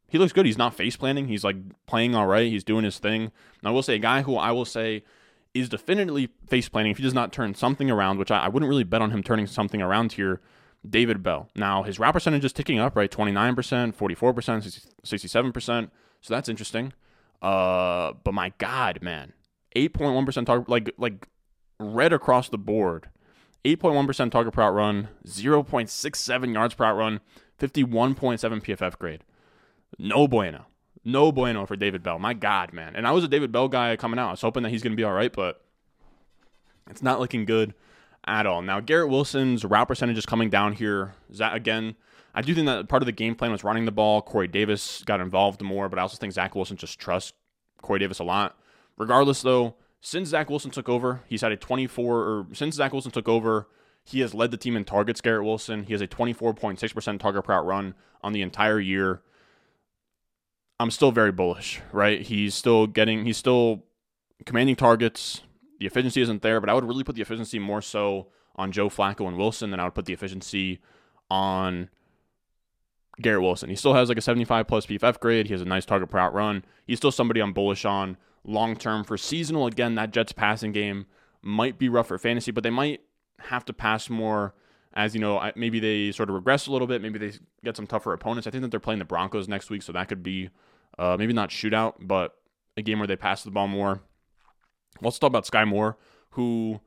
he 0.08 0.18
looks 0.18 0.32
good. 0.32 0.46
He's 0.46 0.58
not 0.58 0.74
face 0.74 0.96
planting. 0.96 1.28
He's 1.28 1.44
like 1.44 1.56
playing 1.86 2.14
all 2.14 2.26
right. 2.26 2.50
He's 2.50 2.64
doing 2.64 2.84
his 2.84 2.98
thing. 2.98 3.22
And 3.22 3.32
I 3.64 3.70
will 3.70 3.82
say, 3.82 3.96
a 3.96 3.98
guy 3.98 4.22
who 4.22 4.36
I 4.36 4.52
will 4.52 4.64
say 4.64 5.02
is 5.54 5.68
definitely 5.68 6.30
face 6.46 6.68
planting 6.68 6.90
if 6.90 6.98
he 6.98 7.02
does 7.02 7.14
not 7.14 7.32
turn 7.32 7.54
something 7.54 7.90
around, 7.90 8.18
which 8.18 8.30
I, 8.30 8.40
I 8.40 8.48
wouldn't 8.48 8.68
really 8.68 8.84
bet 8.84 9.02
on 9.02 9.10
him 9.10 9.22
turning 9.22 9.46
something 9.46 9.80
around 9.80 10.12
here. 10.12 10.40
David 10.88 11.22
Bell. 11.22 11.48
Now 11.56 11.82
his 11.82 11.98
route 11.98 12.12
percentage 12.12 12.44
is 12.44 12.52
ticking 12.52 12.78
up, 12.78 12.94
right? 12.94 13.10
29%, 13.10 13.94
44%, 13.94 14.88
67%. 15.02 15.90
So 16.20 16.34
that's 16.34 16.48
interesting. 16.48 16.92
Uh, 17.40 18.12
but 18.22 18.34
my 18.34 18.52
God, 18.58 19.00
man, 19.02 19.32
8.1% 19.76 20.46
target, 20.46 20.68
like 20.68 20.90
like 20.98 21.28
red 21.78 22.12
across 22.12 22.48
the 22.48 22.58
board. 22.58 23.08
8.1% 23.64 24.30
target 24.30 24.52
per 24.52 24.60
route 24.60 24.74
run, 24.74 25.08
0.67 25.26 26.52
yards 26.52 26.74
per 26.74 26.84
route 26.84 26.96
run, 26.96 27.20
51.7 27.58 28.38
PFF 28.62 28.98
grade. 28.98 29.24
No 29.98 30.26
bueno. 30.28 30.66
No 31.04 31.32
bueno 31.32 31.66
for 31.66 31.76
David 31.76 32.02
Bell. 32.02 32.18
My 32.18 32.32
God, 32.32 32.72
man. 32.72 32.96
And 32.96 33.06
I 33.06 33.12
was 33.12 33.24
a 33.24 33.28
David 33.28 33.52
Bell 33.52 33.68
guy 33.68 33.96
coming 33.96 34.18
out. 34.18 34.28
I 34.28 34.32
was 34.32 34.40
hoping 34.40 34.62
that 34.62 34.70
he's 34.70 34.82
going 34.82 34.92
to 34.92 34.96
be 34.96 35.04
all 35.04 35.12
right, 35.12 35.32
but 35.32 35.62
it's 36.88 37.02
not 37.02 37.20
looking 37.20 37.44
good 37.44 37.74
at 38.26 38.46
all. 38.46 38.62
Now, 38.62 38.80
Garrett 38.80 39.10
Wilson's 39.10 39.64
route 39.64 39.88
percentage 39.88 40.16
is 40.16 40.26
coming 40.26 40.48
down 40.50 40.72
here. 40.72 41.14
That, 41.30 41.54
again, 41.54 41.96
I 42.34 42.42
do 42.42 42.54
think 42.54 42.66
that 42.66 42.88
part 42.88 43.02
of 43.02 43.06
the 43.06 43.12
game 43.12 43.34
plan 43.34 43.52
was 43.52 43.64
running 43.64 43.84
the 43.84 43.92
ball. 43.92 44.22
Corey 44.22 44.48
Davis 44.48 45.02
got 45.04 45.20
involved 45.20 45.60
more, 45.62 45.88
but 45.88 45.98
I 45.98 46.02
also 46.02 46.16
think 46.16 46.32
Zach 46.32 46.54
Wilson 46.54 46.76
just 46.76 46.98
trusts 46.98 47.32
Corey 47.82 47.98
Davis 48.00 48.18
a 48.18 48.24
lot. 48.24 48.58
Regardless, 48.96 49.42
though, 49.42 49.74
since 50.00 50.30
Zach 50.30 50.48
Wilson 50.48 50.70
took 50.70 50.88
over, 50.88 51.22
he's 51.28 51.42
had 51.42 51.52
a 51.52 51.56
24, 51.56 52.16
or 52.16 52.46
since 52.52 52.76
Zach 52.76 52.92
Wilson 52.92 53.12
took 53.12 53.28
over, 53.28 53.68
he 54.04 54.20
has 54.20 54.34
led 54.34 54.50
the 54.50 54.56
team 54.56 54.76
in 54.76 54.84
targets, 54.84 55.20
Garrett 55.20 55.44
Wilson. 55.44 55.84
He 55.84 55.92
has 55.92 56.02
a 56.02 56.06
24.6% 56.06 57.20
target 57.20 57.44
per 57.44 57.52
route 57.52 57.66
run 57.66 57.94
on 58.22 58.32
the 58.32 58.42
entire 58.42 58.80
year. 58.80 59.22
I'm 60.80 60.90
still 60.90 61.12
very 61.12 61.32
bullish, 61.32 61.80
right? 61.92 62.20
He's 62.20 62.54
still 62.54 62.86
getting, 62.86 63.24
he's 63.24 63.36
still 63.36 63.84
commanding 64.44 64.76
targets. 64.76 65.42
The 65.78 65.86
efficiency 65.86 66.20
isn't 66.22 66.42
there, 66.42 66.60
but 66.60 66.68
I 66.68 66.74
would 66.74 66.84
really 66.84 67.04
put 67.04 67.14
the 67.14 67.22
efficiency 67.22 67.58
more 67.58 67.82
so 67.82 68.28
on 68.56 68.72
Joe 68.72 68.88
Flacco 68.88 69.26
and 69.26 69.36
Wilson 69.36 69.70
than 69.70 69.80
I 69.80 69.84
would 69.84 69.94
put 69.94 70.04
the 70.04 70.12
efficiency 70.12 70.80
on 71.30 71.88
Garrett 73.20 73.42
Wilson. 73.42 73.70
He 73.70 73.76
still 73.76 73.94
has 73.94 74.08
like 74.08 74.18
a 74.18 74.22
75 74.22 74.66
plus 74.66 74.86
PFF 74.86 75.20
grade. 75.20 75.46
He 75.46 75.52
has 75.52 75.62
a 75.62 75.66
nice 75.66 75.84
target 75.84 76.10
per 76.10 76.18
route 76.18 76.34
run. 76.34 76.64
He's 76.86 76.98
still 76.98 77.12
somebody 77.12 77.40
I'm 77.40 77.52
bullish 77.52 77.84
on 77.84 78.16
long 78.44 78.76
term 78.76 79.04
for 79.04 79.16
seasonal. 79.16 79.66
Again, 79.66 79.94
that 79.94 80.12
Jets 80.12 80.32
passing 80.32 80.72
game 80.72 81.06
might 81.42 81.78
be 81.78 81.88
rough 81.88 82.08
for 82.08 82.18
fantasy, 82.18 82.50
but 82.50 82.62
they 82.62 82.70
might 82.70 83.00
have 83.40 83.64
to 83.66 83.72
pass 83.72 84.08
more 84.08 84.54
as 84.94 85.14
you 85.14 85.20
know, 85.20 85.50
maybe 85.56 85.80
they 85.80 86.12
sort 86.12 86.28
of 86.28 86.34
regress 86.36 86.66
a 86.66 86.72
little 86.72 86.86
bit. 86.86 87.02
Maybe 87.02 87.18
they 87.18 87.32
get 87.64 87.76
some 87.76 87.86
tougher 87.86 88.12
opponents. 88.12 88.46
I 88.46 88.50
think 88.50 88.62
that 88.62 88.70
they're 88.70 88.80
playing 88.80 89.00
the 89.00 89.04
Broncos 89.04 89.48
next 89.48 89.68
week, 89.68 89.82
so 89.82 89.92
that 89.92 90.08
could 90.08 90.22
be 90.22 90.50
uh, 90.98 91.16
maybe 91.18 91.32
not 91.32 91.50
shootout, 91.50 91.94
but 92.00 92.36
a 92.76 92.82
game 92.82 92.98
where 92.98 93.08
they 93.08 93.16
pass 93.16 93.42
the 93.42 93.50
ball 93.50 93.68
more. 93.68 94.00
Let's 95.02 95.18
talk 95.18 95.28
about 95.28 95.46
Skyy 95.46 95.66
Moore, 95.66 95.98
who 96.30 96.80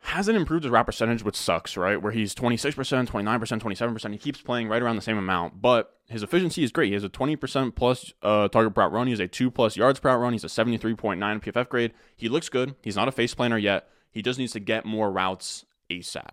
hasn't 0.00 0.36
improved 0.36 0.64
his 0.64 0.70
route 0.70 0.86
percentage, 0.86 1.22
which 1.22 1.36
sucks, 1.36 1.76
right? 1.76 2.00
Where 2.00 2.12
he's 2.12 2.34
26%, 2.34 3.08
29%, 3.08 3.60
27%. 3.60 4.12
He 4.12 4.18
keeps 4.18 4.40
playing 4.40 4.68
right 4.68 4.82
around 4.82 4.96
the 4.96 5.02
same 5.02 5.18
amount, 5.18 5.60
but 5.60 5.94
his 6.08 6.22
efficiency 6.22 6.64
is 6.64 6.72
great. 6.72 6.88
He 6.88 6.94
has 6.94 7.04
a 7.04 7.08
20% 7.08 7.74
plus 7.76 8.12
uh, 8.22 8.48
target 8.48 8.74
per 8.74 8.88
run. 8.88 9.06
He 9.06 9.12
has 9.12 9.20
a 9.20 9.28
2 9.28 9.50
plus 9.50 9.76
yards 9.76 10.00
per 10.00 10.16
run. 10.18 10.32
He's 10.32 10.44
a 10.44 10.48
73.9 10.48 10.96
PFF 10.98 11.68
grade. 11.68 11.92
He 12.16 12.28
looks 12.28 12.48
good. 12.48 12.74
He's 12.82 12.96
not 12.96 13.08
a 13.08 13.12
face 13.12 13.34
planner 13.34 13.58
yet. 13.58 13.88
He 14.10 14.22
just 14.22 14.38
needs 14.38 14.52
to 14.52 14.60
get 14.60 14.84
more 14.84 15.12
routes 15.12 15.64
ASAP. 15.90 16.30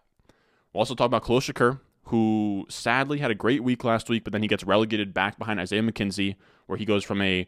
We'll 0.76 0.82
also 0.82 0.94
talk 0.94 1.06
about 1.06 1.24
Shakir, 1.24 1.80
who 2.08 2.66
sadly 2.68 3.20
had 3.20 3.32
a 3.32 3.36
great 3.36 3.64
week 3.64 3.86
last 3.86 4.10
week, 4.10 4.26
but 4.26 4.34
then 4.34 4.42
he 4.42 4.50
gets 4.50 4.66
relegated 4.66 5.14
back 5.14 5.40
behind 5.40 5.58
Isaiah 5.58 5.82
McKenzie, 5.82 6.36
where 6.66 6.78
he 6.78 6.84
goes 6.84 7.02
from 7.02 7.22
a 7.22 7.48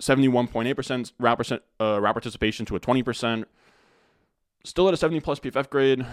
71.8% 0.00 1.12
route, 1.20 1.38
percent, 1.38 1.62
uh, 1.80 2.00
route 2.00 2.14
participation 2.14 2.66
to 2.66 2.74
a 2.74 2.80
20%. 2.80 3.44
Still 4.64 4.88
at 4.88 4.94
a 4.94 4.96
70 4.96 5.20
plus 5.20 5.38
PFF 5.38 5.70
grade, 5.70 6.04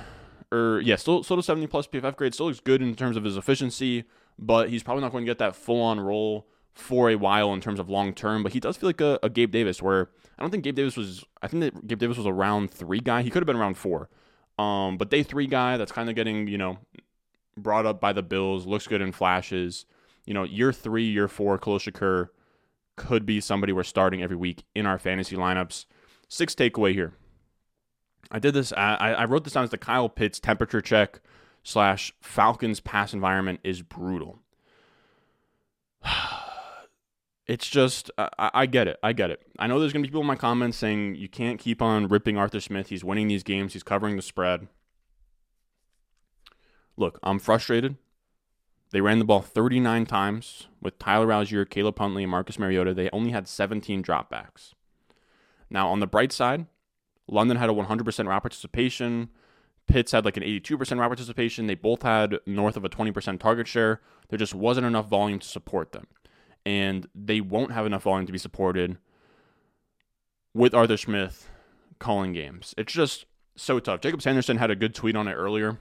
or 0.51 0.81
yeah, 0.81 0.97
still 0.97 1.23
still 1.23 1.39
a 1.39 1.43
70 1.43 1.65
plus 1.65 1.87
PFF 1.87 2.15
grade. 2.15 2.35
Still 2.35 2.45
looks 2.45 2.59
good 2.59 2.83
in 2.83 2.93
terms 2.93 3.17
of 3.17 3.23
his 3.23 3.35
efficiency, 3.35 4.03
but 4.37 4.69
he's 4.69 4.83
probably 4.83 5.01
not 5.01 5.11
going 5.11 5.25
to 5.25 5.29
get 5.29 5.39
that 5.39 5.55
full 5.55 5.81
on 5.81 5.99
role 5.99 6.45
for 6.73 7.09
a 7.09 7.15
while 7.15 7.51
in 7.53 7.59
terms 7.59 7.79
of 7.79 7.89
long 7.89 8.13
term. 8.13 8.43
But 8.43 8.53
he 8.53 8.59
does 8.59 8.77
feel 8.77 8.89
like 8.89 9.01
a, 9.01 9.17
a 9.23 9.31
Gabe 9.31 9.49
Davis, 9.49 9.81
where 9.81 10.09
I 10.37 10.43
don't 10.43 10.51
think 10.51 10.63
Gabe 10.63 10.75
Davis 10.75 10.95
was. 10.95 11.25
I 11.41 11.47
think 11.47 11.61
that 11.61 11.87
Gabe 11.87 11.97
Davis 11.97 12.17
was 12.17 12.27
a 12.27 12.33
round 12.33 12.69
three 12.69 12.99
guy. 12.99 13.23
He 13.23 13.31
could 13.31 13.41
have 13.41 13.47
been 13.47 13.57
around 13.57 13.79
four. 13.79 14.09
Um, 14.57 14.97
but 14.97 15.09
day 15.09 15.23
three 15.23 15.47
guy 15.47 15.77
that's 15.77 15.91
kind 15.91 16.09
of 16.09 16.15
getting 16.15 16.47
you 16.47 16.57
know 16.57 16.77
brought 17.57 17.85
up 17.85 17.99
by 17.99 18.13
the 18.13 18.23
Bills, 18.23 18.65
looks 18.65 18.87
good 18.87 19.01
in 19.01 19.11
flashes. 19.11 19.85
You 20.25 20.33
know, 20.33 20.43
year 20.43 20.73
three, 20.73 21.05
year 21.05 21.27
four, 21.27 21.57
Khalil 21.57 21.79
Shakir 21.79 22.29
could 22.95 23.25
be 23.25 23.41
somebody 23.41 23.73
we're 23.73 23.83
starting 23.83 24.23
every 24.23 24.37
week 24.37 24.63
in 24.73 24.85
our 24.85 24.97
fantasy 24.97 25.35
lineups. 25.35 25.85
Six 26.27 26.55
takeaway 26.55 26.93
here. 26.93 27.13
I 28.31 28.39
did 28.39 28.53
this. 28.53 28.73
I, 28.73 28.95
I 28.95 29.25
wrote 29.25 29.43
this 29.43 29.53
down 29.53 29.63
as 29.63 29.69
the 29.69 29.77
Kyle 29.77 30.09
Pitts 30.09 30.39
temperature 30.39 30.81
check 30.81 31.19
slash 31.63 32.13
Falcons 32.21 32.79
pass 32.79 33.13
environment 33.13 33.59
is 33.63 33.81
brutal. 33.81 34.39
It's 37.47 37.67
just, 37.69 38.09
I, 38.17 38.49
I, 38.53 38.65
get 38.65 38.87
it. 38.87 38.97
I 39.03 39.13
get 39.13 39.29
it. 39.29 39.41
I 39.59 39.67
know 39.67 39.79
there's 39.79 39.93
going 39.93 40.01
to 40.01 40.07
be 40.07 40.11
people 40.11 40.21
in 40.21 40.27
my 40.27 40.35
comments 40.35 40.77
saying 40.77 41.15
you 41.15 41.29
can't 41.29 41.59
keep 41.59 41.81
on 41.81 42.07
ripping 42.07 42.37
Arthur 42.37 42.59
Smith. 42.59 42.89
He's 42.89 43.03
winning 43.03 43.27
these 43.27 43.43
games, 43.43 43.73
he's 43.73 43.83
covering 43.83 44.15
the 44.15 44.21
spread. 44.21 44.67
Look, 46.97 47.19
I'm 47.21 47.39
frustrated. 47.39 47.97
They 48.91 49.01
ran 49.01 49.19
the 49.19 49.25
ball 49.25 49.41
39 49.41 50.05
times 50.05 50.67
with 50.81 50.97
Tyler 50.97 51.27
Allgeier, 51.27 51.69
Caleb 51.69 51.99
Huntley, 51.99 52.23
and 52.23 52.31
Marcus 52.31 52.57
Mariota. 52.57 52.93
They 52.93 53.09
only 53.11 53.31
had 53.31 53.47
17 53.47 54.01
dropbacks. 54.01 54.73
Now, 55.69 55.89
on 55.89 55.99
the 55.99 56.07
bright 56.07 56.31
side, 56.31 56.67
London 57.27 57.57
had 57.57 57.69
a 57.69 57.73
100% 57.73 58.27
route 58.27 58.41
participation. 58.41 59.29
Pitts 59.87 60.13
had 60.13 60.25
like 60.25 60.37
an 60.37 60.43
82% 60.43 60.79
route 60.97 61.09
participation. 61.09 61.67
They 61.67 61.75
both 61.75 62.03
had 62.03 62.39
north 62.45 62.77
of 62.77 62.85
a 62.85 62.89
20% 62.89 63.39
target 63.39 63.67
share. 63.67 64.01
There 64.29 64.39
just 64.39 64.55
wasn't 64.55 64.87
enough 64.87 65.07
volume 65.07 65.39
to 65.39 65.47
support 65.47 65.91
them. 65.91 66.07
And 66.65 67.07
they 67.13 67.41
won't 67.41 67.71
have 67.71 67.85
enough 67.85 68.03
volume 68.03 68.25
to 68.25 68.31
be 68.31 68.39
supported 68.39 68.97
with 70.53 70.73
Arthur 70.73 70.97
Smith 70.97 71.49
calling 71.99 72.33
games. 72.33 72.73
It's 72.77 72.93
just 72.93 73.25
so 73.55 73.79
tough. 73.79 74.01
Jacob 74.01 74.21
Sanderson 74.21 74.57
had 74.57 74.71
a 74.71 74.75
good 74.75 74.95
tweet 74.95 75.15
on 75.15 75.27
it 75.27 75.33
earlier 75.33 75.77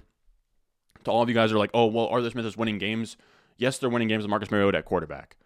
to 1.05 1.11
all 1.11 1.23
of 1.23 1.29
you 1.29 1.35
guys 1.35 1.53
are 1.53 1.59
like, 1.59 1.71
oh, 1.73 1.87
well, 1.87 2.07
Arthur 2.09 2.31
Smith 2.31 2.47
is 2.47 2.57
winning 2.57 2.79
games. 2.79 3.17
Yes, 3.57 3.79
they're 3.79 3.91
winning 3.91 4.09
games 4.09 4.25
with 4.25 4.31
Marcus 4.31 4.51
Mariota 4.51 4.79
at 4.79 4.85
quarterback. 4.85 5.37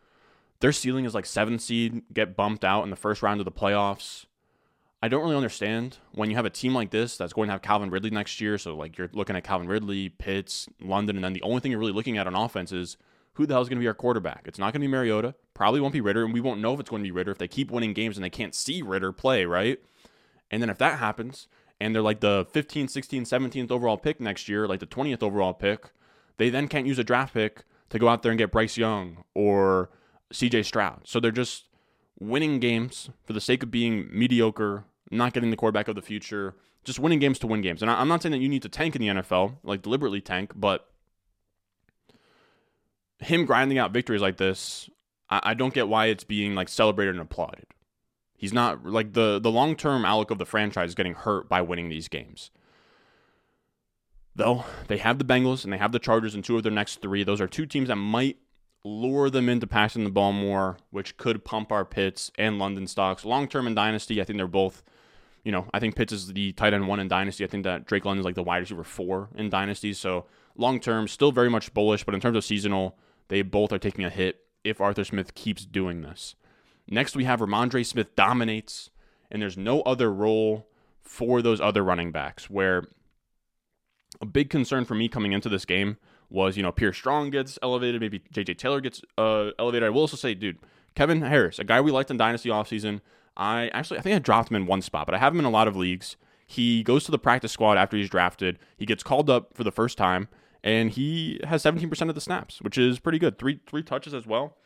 Their 0.61 0.73
ceiling 0.73 1.05
is 1.05 1.15
like 1.15 1.27
seventh 1.27 1.61
seed, 1.61 2.03
get 2.13 2.37
bumped 2.37 2.65
out 2.65 2.83
in 2.83 2.91
the 2.91 2.97
first 2.97 3.23
round 3.23 3.41
of 3.41 3.45
the 3.45 3.53
playoffs. 3.53 4.25
I 5.01 5.07
don't 5.07 5.23
really 5.23 5.37
understand 5.37 5.99
when 6.13 6.29
you 6.29 6.37
have 6.37 6.47
a 6.47 6.51
team 6.51 6.75
like 6.75 6.91
this 6.91 7.17
that's 7.17 7.33
going 7.33 7.47
to 7.47 7.53
have 7.53 7.63
Calvin 7.63 7.91
Ridley 7.91 8.11
next 8.11 8.41
year. 8.41 8.59
So, 8.59 8.75
like, 8.75 8.99
you're 8.99 9.11
looking 9.13 9.37
at 9.37 9.45
Calvin 9.45 9.69
Ridley, 9.69 10.09
Pitts, 10.09 10.69
London, 10.81 11.17
and 11.17 11.25
then 11.25 11.35
the 11.35 11.43
only 11.43 11.61
thing 11.61 11.71
you're 11.71 11.79
really 11.79 11.93
looking 11.93 12.19
at 12.19 12.27
on 12.27 12.35
offense 12.35 12.73
is 12.73 12.97
who 13.39 13.47
the 13.47 13.55
hell 13.55 13.63
is 13.63 13.69
going 13.69 13.79
to 13.79 13.81
be 13.81 13.87
our 13.87 13.95
quarterback? 13.95 14.43
It's 14.47 14.59
not 14.59 14.73
going 14.73 14.81
to 14.81 14.89
be 14.89 14.91
Mariota. 14.91 15.33
Probably 15.55 15.81
won't 15.81 15.93
be 15.93 16.01
Ridder, 16.01 16.25
and 16.25 16.35
we 16.35 16.41
won't 16.41 16.61
know 16.61 16.75
if 16.75 16.81
it's 16.81 16.91
going 16.91 17.05
to 17.05 17.07
be 17.07 17.13
Ridder 17.13 17.31
if 17.31 17.39
they 17.39 17.47
keep 17.47 17.71
winning 17.71 17.93
games 17.93 18.17
and 18.17 18.25
they 18.25 18.31
can't 18.31 18.53
see 18.53 18.83
Ridder 18.83 19.13
play, 19.13 19.45
right? 19.45 19.79
And 20.51 20.61
then 20.61 20.69
if 20.69 20.79
that 20.79 20.99
happens, 20.99 21.47
and 21.81 21.95
they're 21.95 22.03
like 22.03 22.19
the 22.19 22.47
15th, 22.47 22.87
16th, 22.87 23.23
17th 23.23 23.71
overall 23.71 23.97
pick 23.97 24.21
next 24.21 24.49
year, 24.49 24.67
like 24.67 24.81
the 24.81 24.87
20th 24.87 25.23
overall 25.23 25.55
pick, 25.55 25.91
they 26.37 26.51
then 26.51 26.67
can't 26.67 26.85
use 26.85 26.99
a 26.99 27.05
draft 27.05 27.33
pick 27.33 27.63
to 27.91 28.01
go 28.01 28.09
out 28.09 28.25
there 28.25 28.33
and 28.33 28.39
get 28.41 28.51
Bryce 28.51 28.77
Young 28.77 29.23
or 29.35 29.89
CJ 30.35 30.65
Stroud. 30.65 31.03
So 31.05 31.21
they're 31.21 31.31
just 31.31 31.67
winning 32.19 32.59
games 32.59 33.09
for 33.25 33.35
the 33.35 33.41
sake 33.41 33.63
of 33.63 33.71
being 33.71 34.09
mediocre, 34.11 34.85
not 35.13 35.33
getting 35.33 35.51
the 35.51 35.57
quarterback 35.57 35.87
of 35.87 35.95
the 35.95 36.03
future, 36.03 36.57
just 36.83 36.99
winning 36.99 37.21
games 37.21 37.39
to 37.39 37.47
win 37.47 37.63
games. 37.63 37.83
And 37.83 37.91
I'm 37.91 38.09
not 38.09 38.21
saying 38.21 38.33
that 38.33 38.39
you 38.39 38.49
need 38.49 38.63
to 38.63 38.69
tank 38.69 38.97
in 38.97 39.01
the 39.01 39.23
NFL, 39.23 39.59
like 39.63 39.83
deliberately 39.83 40.21
tank, 40.21 40.55
but 40.57 40.89
him 43.21 43.45
grinding 43.45 43.79
out 43.79 43.93
victories 43.93 44.23
like 44.23 44.37
this, 44.37 44.89
I, 45.31 45.55
don't 45.55 45.75
get 45.75 45.89
why 45.89 46.07
it's 46.07 46.25
being 46.25 46.55
like 46.55 46.69
celebrated 46.69 47.15
and 47.15 47.21
applauded. 47.21 47.67
He's 48.37 48.53
not 48.53 48.87
like 48.87 49.13
the 49.13 49.41
the 49.41 49.51
long 49.51 49.75
term 49.75 50.05
outlook 50.05 50.31
of 50.31 50.39
the 50.39 50.47
franchise 50.47 50.91
is 50.91 50.95
getting 50.95 51.15
hurt 51.15 51.49
by 51.49 51.61
winning 51.61 51.89
these 51.89 52.09
games. 52.09 52.51
Though 54.35 54.65
they 54.87 54.99
have 54.99 55.19
the 55.19 55.25
Bengals 55.25 55.65
and 55.65 55.73
they 55.73 55.79
have 55.79 55.91
the 55.91 55.99
Chargers 55.99 56.37
in 56.37 56.43
two 56.43 56.57
of 56.57 56.63
their 56.63 56.73
next 56.73 57.03
three. 57.03 57.25
Those 57.25 57.41
are 57.41 57.49
two 57.49 57.67
teams 57.67 57.89
that 57.89 57.97
might 57.97 58.39
lure 58.85 59.29
them 59.29 59.49
into 59.49 59.67
passing 59.67 60.05
the 60.05 60.11
ball 60.11 60.33
more, 60.33 60.79
which 60.91 61.17
could 61.17 61.45
pump 61.45 61.73
our 61.73 61.85
Pitts 61.85 62.31
and 62.39 62.61
London 62.61 62.87
stocks. 62.87 63.25
Long 63.25 63.49
term 63.49 63.67
in 63.67 63.75
Dynasty, 63.75 64.21
I 64.21 64.25
think 64.25 64.37
they're 64.37 64.47
both, 64.47 64.85
you 65.43 65.51
know, 65.51 65.67
I 65.75 65.81
think 65.81 65.97
Pitts 65.97 66.13
is 66.13 66.33
the 66.33 66.53
tight 66.53 66.73
end 66.73 66.87
one 66.87 67.01
in 67.01 67.09
Dynasty. 67.09 67.43
I 67.43 67.49
think 67.49 67.65
that 67.65 67.87
Drake 67.87 68.05
London 68.05 68.21
is 68.21 68.25
like 68.25 68.37
the 68.37 68.45
wide 68.45 68.59
receiver 68.59 68.85
four 68.85 69.31
in 69.35 69.51
Dynasty. 69.51 69.93
So 69.93 70.27
long 70.57 70.79
term, 70.79 71.09
still 71.09 71.33
very 71.33 71.51
much 71.51 71.75
bullish, 71.75 72.05
but 72.05 72.15
in 72.15 72.21
terms 72.21 72.37
of 72.37 72.45
seasonal, 72.45 72.97
they 73.29 73.43
both 73.43 73.73
are 73.73 73.79
taking 73.79 74.05
a 74.05 74.11
hit 74.11 74.41
if 74.65 74.81
Arthur 74.81 75.05
Smith 75.05 75.35
keeps 75.35 75.65
doing 75.65 76.03
this. 76.03 76.35
Next, 76.89 77.17
we 77.17 77.25
have 77.25 77.41
Rhamondre 77.41 77.85
Smith 77.85 78.17
dominates, 78.17 78.91
and 79.31 79.43
there's 79.43 79.59
no 79.59 79.83
other 79.83 80.13
role 80.13 80.69
for 81.03 81.43
those 81.43 81.61
other 81.61 81.83
running 81.83 82.13
backs. 82.13 82.49
Where 82.49 82.89
a 84.21 84.27
big 84.27 84.51
concern 84.51 84.85
for 84.85 84.95
me 84.95 85.09
coming 85.09 85.33
into 85.33 85.49
this 85.49 85.65
game 85.65 85.99
was, 86.31 86.57
you 86.57 86.63
know, 86.63 86.73
Pierre 86.73 86.93
Strong 86.93 87.31
gets 87.31 87.59
elevated, 87.63 88.01
maybe 88.01 88.21
JJ 88.33 88.59
Taylor 88.59 88.81
gets 88.81 89.03
uh, 89.17 89.51
elevated. 89.59 89.87
I 89.87 89.91
will 89.91 90.03
also 90.03 90.17
say, 90.17 90.35
dude, 90.35 90.59
Kevin 90.95 91.23
Harris, 91.23 91.59
a 91.59 91.65
guy 91.65 91.81
we 91.81 91.91
liked 91.91 92.11
in 92.11 92.17
Dynasty 92.17 92.49
offseason, 92.49 93.01
I 93.37 93.69
actually 93.69 93.99
I 93.99 94.03
think 94.03 94.17
I 94.17 94.19
dropped 94.19 94.51
him 94.51 94.57
in 94.57 94.67
one 94.67 94.83
spot, 94.83 95.07
but 95.07 95.15
I 95.15 95.19
have 95.19 95.33
him 95.33 95.39
in 95.39 95.45
a 95.47 95.51
lot 95.51 95.69
of 95.69 95.77
leagues. 95.77 96.17
He 96.47 96.83
goes 96.83 97.05
to 97.05 97.11
the 97.11 97.19
practice 97.19 97.53
squad 97.53 97.77
after 97.77 97.97
he's 97.97 98.11
drafted. 98.11 98.59
He 98.77 98.87
gets 98.87 99.03
called 99.03 99.31
up 99.31 99.55
for 99.55 99.65
the 99.65 99.71
first 99.71 99.97
time, 99.97 100.29
and 100.63 100.91
he 100.91 101.41
has 101.45 101.63
17% 101.63 102.09
of 102.09 102.15
the 102.15 102.21
snaps, 102.21 102.61
which 102.61 102.79
is 102.79 102.99
pretty 102.99 103.19
good. 103.19 103.39
Three 103.39 103.61
three 103.67 103.83
touches 103.83 104.15
as 104.15 104.27
well. 104.27 104.57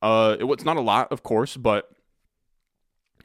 Uh, 0.00 0.36
it, 0.38 0.44
it's 0.44 0.64
not 0.64 0.76
a 0.76 0.80
lot, 0.80 1.12
of 1.12 1.22
course, 1.22 1.56
but 1.56 1.90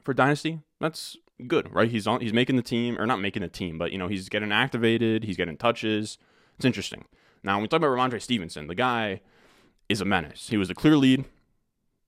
for 0.04 0.14
dynasty, 0.14 0.60
that's 0.80 1.18
good, 1.48 1.74
right? 1.74 1.90
He's 1.90 2.08
on. 2.08 2.22
He's 2.22 2.34
making 2.34 2.56
the 2.56 2.62
team, 2.62 3.00
or 3.00 3.06
not 3.06 3.20
making 3.20 3.42
the 3.42 3.48
team, 3.48 3.78
but 3.78 3.92
you 3.92 3.98
know 3.98 4.08
he's 4.08 4.30
getting 4.30 4.52
activated. 4.52 5.24
He's 5.24 5.38
getting 5.38 5.58
touches. 5.58 6.18
It's 6.58 6.66
interesting. 6.66 7.06
Now, 7.44 7.56
when 7.56 7.64
we 7.64 7.68
talk 7.68 7.78
about 7.78 7.90
Rhamondre 7.90 8.22
Stevenson, 8.22 8.68
the 8.68 8.76
guy 8.76 9.22
is 9.88 10.02
a 10.02 10.06
menace. 10.06 10.50
He 10.50 10.58
was 10.58 10.68
the 10.68 10.76
clear 10.76 10.98
lead 10.98 11.26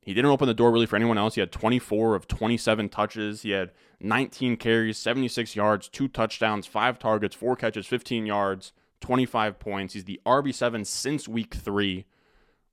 he 0.09 0.15
didn't 0.15 0.31
open 0.31 0.47
the 0.47 0.53
door 0.53 0.71
really 0.71 0.85
for 0.87 0.95
anyone 0.95 1.19
else. 1.19 1.35
He 1.35 1.39
had 1.39 1.51
24 1.51 2.15
of 2.15 2.27
27 2.27 2.89
touches. 2.89 3.41
He 3.43 3.51
had 3.51 3.71
19 3.99 4.57
carries, 4.57 4.97
76 4.97 5.55
yards, 5.55 5.87
two 5.87 6.07
touchdowns, 6.07 6.65
five 6.65 6.97
targets, 6.97 7.35
four 7.35 7.55
catches, 7.55 7.85
15 7.85 8.25
yards, 8.25 8.71
25 9.01 9.59
points. 9.59 9.93
He's 9.93 10.05
the 10.05 10.19
RB7 10.25 10.85
since 10.85 11.27
week 11.27 11.53
three. 11.53 12.05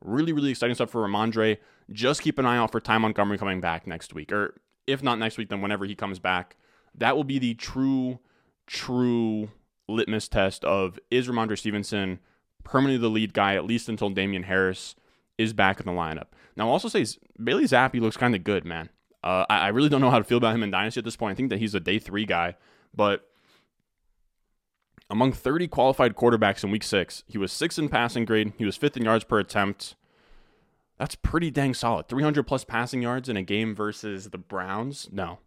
Really, 0.00 0.32
really 0.32 0.50
exciting 0.50 0.74
stuff 0.74 0.90
for 0.90 1.06
Rhamondre. 1.06 1.58
Just 1.90 2.22
keep 2.22 2.38
an 2.38 2.46
eye 2.46 2.56
out 2.56 2.72
for 2.72 2.80
Ty 2.80 2.98
Montgomery 2.98 3.38
coming 3.38 3.60
back 3.60 3.86
next 3.86 4.14
week, 4.14 4.32
or 4.32 4.60
if 4.86 5.02
not 5.02 5.18
next 5.18 5.38
week, 5.38 5.48
then 5.48 5.60
whenever 5.60 5.84
he 5.84 5.94
comes 5.94 6.18
back. 6.18 6.56
That 6.94 7.16
will 7.16 7.24
be 7.24 7.38
the 7.38 7.54
true, 7.54 8.20
true 8.66 9.50
litmus 9.88 10.28
test 10.28 10.64
of 10.64 10.98
is 11.10 11.28
Rhamondre 11.28 11.58
Stevenson 11.58 12.18
permanently 12.66 13.00
the 13.00 13.12
lead 13.12 13.32
guy, 13.32 13.54
at 13.54 13.64
least 13.64 13.88
until 13.88 14.10
Damien 14.10 14.42
Harris 14.42 14.96
is 15.38 15.52
back 15.52 15.78
in 15.78 15.86
the 15.86 15.92
lineup. 15.92 16.26
Now, 16.56 16.66
I'll 16.66 16.72
also 16.72 16.88
say 16.88 17.06
Bailey 17.42 17.64
Zappe 17.64 18.00
looks 18.00 18.16
kind 18.16 18.34
of 18.34 18.42
good, 18.42 18.64
man. 18.64 18.88
Uh, 19.22 19.44
I, 19.48 19.58
I, 19.58 19.68
really 19.68 19.88
don't 19.88 20.00
know 20.00 20.10
how 20.10 20.18
to 20.18 20.24
feel 20.24 20.38
about 20.38 20.54
him 20.54 20.62
in 20.62 20.70
Dynasty 20.70 21.00
at 21.00 21.04
this 21.04 21.16
point. 21.16 21.32
I 21.32 21.34
think 21.34 21.50
that 21.50 21.58
he's 21.58 21.74
a 21.74 21.80
day 21.80 21.98
three 21.98 22.26
guy, 22.26 22.56
but 22.94 23.28
among 25.08 25.32
30 25.32 25.68
qualified 25.68 26.16
quarterbacks 26.16 26.64
in 26.64 26.70
week 26.70 26.82
six, 26.82 27.24
he 27.26 27.38
was 27.38 27.52
sixth 27.52 27.78
in 27.78 27.88
passing 27.88 28.24
grade. 28.24 28.52
He 28.58 28.64
was 28.64 28.76
fifth 28.76 28.96
in 28.96 29.04
yards 29.04 29.24
per 29.24 29.38
attempt. 29.38 29.94
That's 30.98 31.14
pretty 31.14 31.50
dang 31.50 31.74
solid. 31.74 32.08
300 32.08 32.44
plus 32.44 32.64
passing 32.64 33.02
yards 33.02 33.28
in 33.28 33.36
a 33.36 33.42
game 33.42 33.74
versus 33.74 34.30
the 34.30 34.38
Browns? 34.38 35.08
No. 35.12 35.38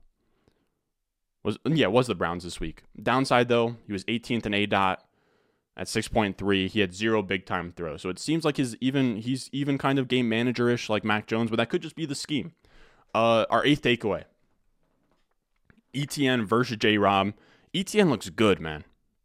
Was 1.43 1.57
yeah, 1.65 1.87
was 1.87 2.07
the 2.07 2.15
Browns 2.15 2.43
this 2.43 2.59
week. 2.59 2.83
Downside 3.01 3.47
though, 3.47 3.77
he 3.87 3.93
was 3.93 4.03
18th 4.05 4.45
in 4.45 4.51
ADOT 4.51 4.97
at 5.77 5.87
6.3. 5.87 6.67
He 6.67 6.81
had 6.81 6.93
zero 6.93 7.21
big 7.21 7.45
time 7.45 7.71
throws. 7.71 8.01
So 8.01 8.09
it 8.09 8.19
seems 8.19 8.43
like 8.43 8.57
his 8.57 8.75
even 8.81 9.17
he's 9.17 9.49
even 9.51 9.77
kind 9.77 9.97
of 9.97 10.07
game 10.07 10.29
manager-ish 10.29 10.89
like 10.89 11.03
Mac 11.03 11.25
Jones, 11.27 11.49
but 11.49 11.55
that 11.55 11.69
could 11.69 11.81
just 11.81 11.95
be 11.95 12.05
the 12.05 12.15
scheme. 12.15 12.53
Uh, 13.15 13.45
our 13.49 13.65
eighth 13.65 13.81
takeaway. 13.81 14.25
ETN 15.93 16.45
versus 16.45 16.77
J 16.77 16.97
Rob. 16.97 17.33
ETN 17.73 18.09
looks 18.09 18.29
good, 18.29 18.59
man. 18.59 18.83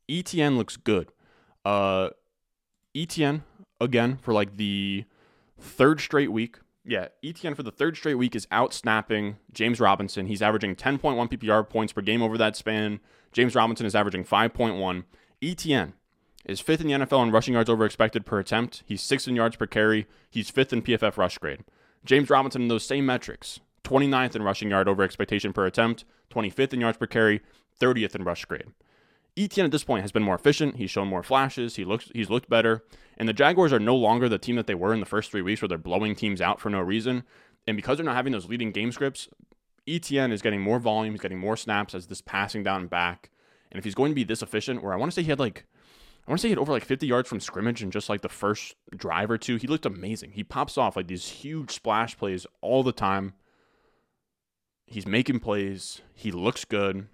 ETN 0.08 0.56
looks 0.56 0.76
good. 0.76 1.10
Uh 1.64 2.10
ETN 2.94 3.42
again 3.80 4.16
for 4.16 4.32
like 4.32 4.56
the 4.56 5.04
third 5.58 6.00
straight 6.00 6.32
week. 6.32 6.58
Yeah, 6.84 7.08
ETN 7.24 7.56
for 7.56 7.62
the 7.62 7.70
third 7.70 7.96
straight 7.96 8.16
week 8.16 8.36
is 8.36 8.46
out 8.50 8.74
snapping 8.74 9.38
James 9.52 9.80
Robinson. 9.80 10.26
He's 10.26 10.42
averaging 10.42 10.76
10.1 10.76 11.30
PPR 11.30 11.68
points 11.68 11.92
per 11.94 12.02
game 12.02 12.22
over 12.22 12.36
that 12.36 12.56
span. 12.56 13.00
James 13.32 13.54
Robinson 13.54 13.86
is 13.86 13.94
averaging 13.94 14.24
5.1. 14.24 15.04
ETN 15.42 15.92
is 16.44 16.60
fifth 16.60 16.82
in 16.82 16.88
the 16.88 16.92
NFL 16.92 17.22
in 17.22 17.32
rushing 17.32 17.54
yards 17.54 17.70
over 17.70 17.86
expected 17.86 18.26
per 18.26 18.38
attempt. 18.38 18.82
He's 18.86 19.00
sixth 19.02 19.26
in 19.26 19.34
yards 19.34 19.56
per 19.56 19.66
carry. 19.66 20.06
He's 20.30 20.50
fifth 20.50 20.72
in 20.74 20.82
PFF 20.82 21.16
rush 21.16 21.38
grade. 21.38 21.64
James 22.04 22.28
Robinson 22.28 22.62
in 22.62 22.68
those 22.68 22.84
same 22.84 23.06
metrics 23.06 23.60
29th 23.84 24.34
in 24.36 24.42
rushing 24.42 24.70
yard 24.70 24.88
over 24.88 25.02
expectation 25.02 25.52
per 25.52 25.66
attempt, 25.66 26.04
25th 26.30 26.72
in 26.72 26.80
yards 26.80 26.98
per 26.98 27.06
carry, 27.06 27.42
30th 27.78 28.14
in 28.14 28.24
rush 28.24 28.44
grade. 28.46 28.68
ETN 29.36 29.64
at 29.64 29.70
this 29.72 29.84
point 29.84 30.02
has 30.02 30.12
been 30.12 30.22
more 30.22 30.34
efficient. 30.34 30.76
He's 30.76 30.90
shown 30.90 31.08
more 31.08 31.22
flashes. 31.22 31.76
He 31.76 31.84
looks 31.84 32.10
he's 32.14 32.30
looked 32.30 32.48
better. 32.48 32.84
And 33.16 33.28
the 33.28 33.32
Jaguars 33.32 33.72
are 33.72 33.80
no 33.80 33.96
longer 33.96 34.28
the 34.28 34.38
team 34.38 34.56
that 34.56 34.66
they 34.66 34.74
were 34.74 34.92
in 34.92 35.00
the 35.00 35.06
first 35.06 35.30
three 35.30 35.42
weeks 35.42 35.60
where 35.60 35.68
they're 35.68 35.78
blowing 35.78 36.14
teams 36.14 36.40
out 36.40 36.60
for 36.60 36.70
no 36.70 36.80
reason. 36.80 37.24
And 37.66 37.76
because 37.76 37.98
they're 37.98 38.04
not 38.04 38.16
having 38.16 38.32
those 38.32 38.48
leading 38.48 38.70
game 38.70 38.92
scripts, 38.92 39.28
ETN 39.86 40.32
is 40.32 40.42
getting 40.42 40.60
more 40.60 40.78
volume, 40.78 41.14
he's 41.14 41.20
getting 41.20 41.38
more 41.38 41.56
snaps 41.56 41.94
as 41.94 42.06
this 42.06 42.20
passing 42.20 42.62
down 42.62 42.82
and 42.82 42.90
back. 42.90 43.30
And 43.70 43.78
if 43.78 43.84
he's 43.84 43.94
going 43.94 44.12
to 44.12 44.14
be 44.14 44.24
this 44.24 44.42
efficient, 44.42 44.82
where 44.82 44.92
I 44.92 44.96
want 44.96 45.10
to 45.10 45.14
say 45.14 45.22
he 45.22 45.30
had 45.30 45.40
like 45.40 45.66
I 46.26 46.30
want 46.30 46.38
to 46.38 46.42
say 46.42 46.48
he 46.48 46.52
had 46.52 46.58
over 46.58 46.72
like 46.72 46.84
50 46.84 47.06
yards 47.06 47.28
from 47.28 47.40
scrimmage 47.40 47.82
in 47.82 47.90
just 47.90 48.08
like 48.08 48.22
the 48.22 48.28
first 48.28 48.76
drive 48.96 49.30
or 49.30 49.36
two. 49.36 49.56
He 49.56 49.66
looked 49.66 49.84
amazing. 49.84 50.32
He 50.32 50.42
pops 50.44 50.78
off 50.78 50.96
like 50.96 51.08
these 51.08 51.28
huge 51.28 51.70
splash 51.72 52.16
plays 52.16 52.46
all 52.62 52.82
the 52.82 52.92
time. 52.92 53.34
He's 54.86 55.06
making 55.06 55.40
plays. 55.40 56.00
He 56.14 56.30
looks 56.30 56.64
good. 56.64 57.08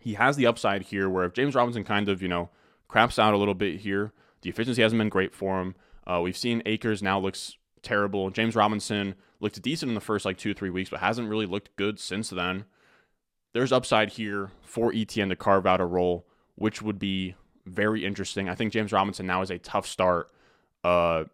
He 0.00 0.14
has 0.14 0.36
the 0.36 0.46
upside 0.46 0.82
here 0.82 1.08
where 1.08 1.24
if 1.24 1.32
James 1.32 1.54
Robinson 1.54 1.84
kind 1.84 2.08
of, 2.08 2.20
you 2.20 2.28
know, 2.28 2.50
craps 2.88 3.18
out 3.18 3.34
a 3.34 3.38
little 3.38 3.54
bit 3.54 3.80
here, 3.80 4.12
the 4.42 4.50
efficiency 4.50 4.82
hasn't 4.82 4.98
been 4.98 5.08
great 5.08 5.34
for 5.34 5.60
him. 5.60 5.74
Uh, 6.06 6.20
we've 6.22 6.36
seen 6.36 6.62
Akers 6.66 7.02
now 7.02 7.18
looks 7.18 7.56
terrible. 7.82 8.30
James 8.30 8.54
Robinson 8.54 9.14
looked 9.40 9.60
decent 9.62 9.88
in 9.90 9.94
the 9.94 10.00
first 10.00 10.24
like 10.24 10.36
two 10.36 10.54
three 10.54 10.70
weeks, 10.70 10.90
but 10.90 11.00
hasn't 11.00 11.28
really 11.28 11.46
looked 11.46 11.74
good 11.76 11.98
since 11.98 12.30
then. 12.30 12.64
There's 13.52 13.72
upside 13.72 14.10
here 14.10 14.50
for 14.62 14.92
ETN 14.92 15.28
to 15.28 15.36
carve 15.36 15.66
out 15.66 15.80
a 15.80 15.86
role, 15.86 16.26
which 16.56 16.82
would 16.82 16.98
be 16.98 17.36
very 17.66 18.04
interesting. 18.04 18.48
I 18.48 18.54
think 18.54 18.72
James 18.72 18.92
Robinson 18.92 19.26
now 19.26 19.42
is 19.42 19.50
a 19.50 19.58
tough 19.58 19.86
start 19.86 20.28
uh, 20.82 21.24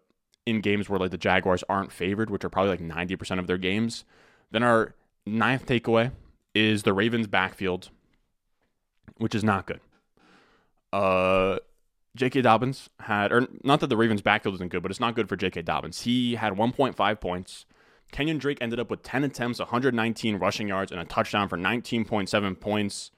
in 0.45 0.61
games 0.61 0.87
where 0.87 0.99
like 0.99 1.11
the 1.11 1.17
Jaguars 1.17 1.63
aren't 1.67 1.91
favored, 1.91 2.29
which 2.29 2.45
are 2.45 2.49
probably 2.49 2.71
like 2.71 2.79
90% 2.79 3.39
of 3.39 3.47
their 3.47 3.57
games. 3.57 4.05
Then 4.51 4.63
our 4.63 4.95
ninth 5.25 5.65
takeaway 5.65 6.11
is 6.53 6.83
the 6.83 6.93
Ravens 6.93 7.27
backfield, 7.27 7.89
which 9.21 9.35
is 9.35 9.43
not 9.43 9.65
good. 9.65 9.79
Uh, 10.91 11.59
J.K. 12.15 12.41
Dobbins 12.41 12.89
had, 12.99 13.31
or 13.31 13.47
not 13.63 13.79
that 13.79 13.87
the 13.87 13.97
Ravens 13.97 14.21
backfield 14.21 14.55
isn't 14.55 14.69
good, 14.71 14.81
but 14.81 14.91
it's 14.91 14.99
not 14.99 15.15
good 15.15 15.29
for 15.29 15.35
J.K. 15.35 15.61
Dobbins. 15.61 16.01
He 16.01 16.35
had 16.35 16.53
1.5 16.53 17.21
points. 17.21 17.65
Kenyon 18.11 18.37
Drake 18.37 18.57
ended 18.59 18.79
up 18.79 18.89
with 18.89 19.03
10 19.03 19.23
attempts, 19.23 19.59
119 19.59 20.35
rushing 20.35 20.67
yards, 20.67 20.91
and 20.91 20.99
a 20.99 21.05
touchdown 21.05 21.47
for 21.47 21.57
19.7 21.57 22.59
points 22.59 23.11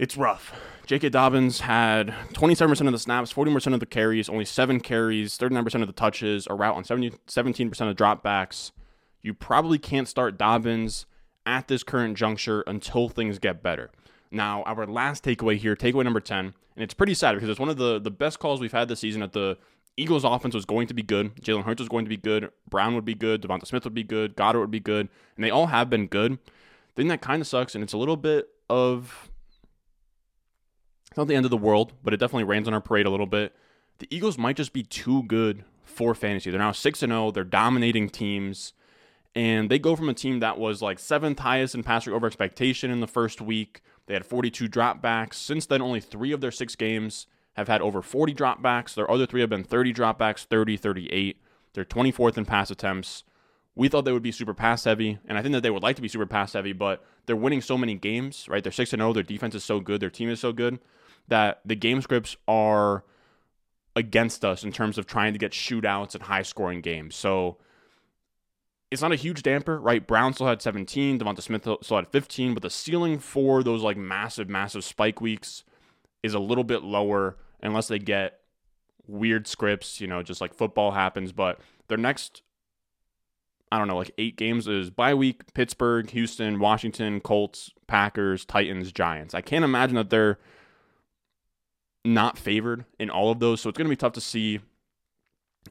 it's 0.00 0.16
rough. 0.16 0.58
J.K. 0.86 1.10
Dobbins 1.10 1.60
had 1.60 2.08
27% 2.32 2.86
of 2.86 2.92
the 2.92 2.98
snaps, 2.98 3.34
40% 3.34 3.74
of 3.74 3.80
the 3.80 3.86
carries, 3.86 4.30
only 4.30 4.46
seven 4.46 4.80
carries, 4.80 5.36
39% 5.36 5.82
of 5.82 5.86
the 5.86 5.92
touches, 5.92 6.46
a 6.48 6.54
route 6.54 6.74
on 6.74 6.84
70, 6.84 7.10
17% 7.28 7.90
of 7.90 7.96
dropbacks. 7.96 8.72
You 9.20 9.34
probably 9.34 9.78
can't 9.78 10.08
start 10.08 10.38
Dobbins 10.38 11.04
at 11.44 11.68
this 11.68 11.82
current 11.82 12.16
juncture 12.16 12.62
until 12.62 13.10
things 13.10 13.38
get 13.38 13.62
better. 13.62 13.90
Now, 14.30 14.62
our 14.62 14.86
last 14.86 15.24
takeaway 15.24 15.56
here, 15.56 15.74
takeaway 15.74 16.04
number 16.04 16.20
10, 16.20 16.38
and 16.46 16.54
it's 16.76 16.94
pretty 16.94 17.14
sad 17.14 17.34
because 17.34 17.48
it's 17.48 17.60
one 17.60 17.68
of 17.68 17.76
the, 17.76 17.98
the 17.98 18.10
best 18.10 18.38
calls 18.38 18.60
we've 18.60 18.72
had 18.72 18.88
this 18.88 19.00
season 19.00 19.20
that 19.20 19.32
the 19.32 19.58
Eagles 19.96 20.24
offense 20.24 20.54
was 20.54 20.64
going 20.64 20.86
to 20.86 20.94
be 20.94 21.02
good. 21.02 21.34
Jalen 21.36 21.64
Hurts 21.64 21.80
was 21.80 21.88
going 21.88 22.04
to 22.04 22.08
be 22.08 22.16
good. 22.16 22.50
Brown 22.68 22.94
would 22.94 23.04
be 23.04 23.14
good. 23.14 23.42
Devonta 23.42 23.66
Smith 23.66 23.84
would 23.84 23.94
be 23.94 24.04
good. 24.04 24.36
Goedert 24.36 24.60
would 24.60 24.70
be 24.70 24.80
good. 24.80 25.08
And 25.36 25.44
they 25.44 25.50
all 25.50 25.66
have 25.66 25.90
been 25.90 26.06
good. 26.06 26.32
The 26.32 27.02
thing 27.02 27.08
that 27.08 27.20
kind 27.20 27.40
of 27.42 27.48
sucks, 27.48 27.74
and 27.74 27.82
it's 27.84 27.92
a 27.92 27.98
little 27.98 28.16
bit 28.16 28.48
of 28.68 29.30
it's 31.10 31.18
not 31.18 31.26
the 31.26 31.34
end 31.34 31.44
of 31.44 31.50
the 31.50 31.56
world, 31.56 31.92
but 32.04 32.14
it 32.14 32.18
definitely 32.18 32.44
rains 32.44 32.68
on 32.68 32.74
our 32.74 32.80
parade 32.80 33.06
a 33.06 33.10
little 33.10 33.26
bit. 33.26 33.54
The 33.98 34.06
Eagles 34.14 34.38
might 34.38 34.56
just 34.56 34.72
be 34.72 34.84
too 34.84 35.24
good 35.24 35.64
for 35.82 36.14
fantasy. 36.14 36.50
They're 36.50 36.60
now 36.60 36.72
6 36.72 37.00
0. 37.00 37.30
They're 37.32 37.44
dominating 37.44 38.08
teams. 38.08 38.72
And 39.34 39.70
they 39.70 39.78
go 39.78 39.96
from 39.96 40.08
a 40.08 40.14
team 40.14 40.40
that 40.40 40.58
was 40.58 40.82
like 40.82 40.98
seventh 40.98 41.40
highest 41.40 41.74
in 41.74 41.82
passer 41.82 42.14
over 42.14 42.26
expectation 42.26 42.90
in 42.90 43.00
the 43.00 43.06
first 43.06 43.40
week. 43.40 43.80
They 44.10 44.14
had 44.14 44.26
42 44.26 44.68
dropbacks. 44.68 45.34
Since 45.34 45.66
then, 45.66 45.80
only 45.80 46.00
three 46.00 46.32
of 46.32 46.40
their 46.40 46.50
six 46.50 46.74
games 46.74 47.28
have 47.52 47.68
had 47.68 47.80
over 47.80 48.02
40 48.02 48.34
dropbacks. 48.34 48.92
Their 48.92 49.08
other 49.08 49.24
three 49.24 49.40
have 49.40 49.50
been 49.50 49.62
30 49.62 49.94
dropbacks, 49.94 50.44
30, 50.44 50.76
38. 50.76 51.40
They're 51.74 51.84
24th 51.84 52.36
in 52.36 52.44
pass 52.44 52.72
attempts. 52.72 53.22
We 53.76 53.88
thought 53.88 54.04
they 54.04 54.10
would 54.10 54.20
be 54.20 54.32
super 54.32 54.52
pass 54.52 54.82
heavy, 54.82 55.20
and 55.28 55.38
I 55.38 55.42
think 55.42 55.52
that 55.52 55.60
they 55.62 55.70
would 55.70 55.84
like 55.84 55.94
to 55.94 56.02
be 56.02 56.08
super 56.08 56.26
pass 56.26 56.54
heavy, 56.54 56.72
but 56.72 57.04
they're 57.26 57.36
winning 57.36 57.60
so 57.60 57.78
many 57.78 57.94
games, 57.94 58.48
right? 58.48 58.64
They're 58.64 58.72
6 58.72 58.90
0. 58.90 59.12
Their 59.12 59.22
defense 59.22 59.54
is 59.54 59.62
so 59.62 59.78
good. 59.78 60.00
Their 60.00 60.10
team 60.10 60.28
is 60.28 60.40
so 60.40 60.52
good 60.52 60.80
that 61.28 61.60
the 61.64 61.76
game 61.76 62.02
scripts 62.02 62.36
are 62.48 63.04
against 63.94 64.44
us 64.44 64.64
in 64.64 64.72
terms 64.72 64.98
of 64.98 65.06
trying 65.06 65.34
to 65.34 65.38
get 65.38 65.52
shootouts 65.52 66.16
and 66.16 66.24
high 66.24 66.42
scoring 66.42 66.80
games. 66.80 67.14
So 67.14 67.58
it's 68.90 69.02
not 69.02 69.12
a 69.12 69.16
huge 69.16 69.42
damper, 69.42 69.78
right? 69.78 70.04
Brown 70.04 70.32
still 70.32 70.48
had 70.48 70.60
17, 70.60 71.18
Devonta 71.18 71.40
Smith 71.40 71.62
still 71.82 71.96
had 71.96 72.08
15, 72.08 72.54
but 72.54 72.62
the 72.62 72.70
ceiling 72.70 73.18
for 73.18 73.62
those 73.62 73.82
like 73.82 73.96
massive, 73.96 74.48
massive 74.48 74.84
spike 74.84 75.20
weeks 75.20 75.64
is 76.22 76.34
a 76.34 76.40
little 76.40 76.64
bit 76.64 76.82
lower 76.82 77.36
unless 77.62 77.88
they 77.88 77.98
get 77.98 78.40
weird 79.06 79.46
scripts, 79.46 80.00
you 80.00 80.06
know, 80.06 80.22
just 80.22 80.40
like 80.40 80.54
football 80.54 80.90
happens. 80.90 81.30
But 81.30 81.60
their 81.88 81.98
next, 81.98 82.42
I 83.70 83.78
don't 83.78 83.86
know, 83.86 83.96
like 83.96 84.10
eight 84.18 84.36
games 84.36 84.66
is 84.66 84.90
bye 84.90 85.14
week 85.14 85.54
Pittsburgh, 85.54 86.10
Houston, 86.10 86.58
Washington, 86.58 87.20
Colts, 87.20 87.70
Packers, 87.86 88.44
Titans, 88.44 88.90
Giants. 88.90 89.34
I 89.34 89.40
can't 89.40 89.64
imagine 89.64 89.96
that 89.96 90.10
they're 90.10 90.38
not 92.04 92.38
favored 92.38 92.86
in 92.98 93.08
all 93.08 93.30
of 93.30 93.38
those. 93.38 93.60
So 93.60 93.68
it's 93.68 93.78
going 93.78 93.86
to 93.86 93.90
be 93.90 93.96
tough 93.96 94.14
to 94.14 94.20
see 94.20 94.60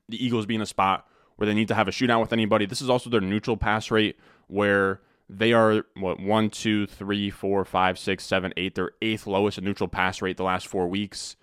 the 0.07 0.23
Eagles 0.23 0.45
be 0.45 0.55
in 0.55 0.61
a 0.61 0.65
spot 0.65 1.07
where 1.39 1.47
they 1.47 1.53
need 1.53 1.69
to 1.69 1.75
have 1.75 1.87
a 1.87 1.91
shootout 1.91 2.19
with 2.19 2.33
anybody. 2.33 2.65
This 2.65 2.81
is 2.81 2.89
also 2.89 3.09
their 3.09 3.21
neutral 3.21 3.55
pass 3.55 3.89
rate, 3.89 4.19
where 4.47 4.99
they 5.29 5.53
are 5.53 5.85
what 5.95 6.19
one, 6.19 6.49
two, 6.49 6.85
three, 6.85 7.29
four, 7.29 7.63
five, 7.63 7.97
six, 7.97 8.25
seven, 8.25 8.53
eight. 8.57 8.75
Their 8.75 8.91
eighth 9.01 9.25
lowest 9.25 9.57
in 9.57 9.63
neutral 9.63 9.87
pass 9.87 10.21
rate 10.21 10.35
the 10.35 10.43
last 10.43 10.67
four 10.67 10.87
weeks. 10.87 11.37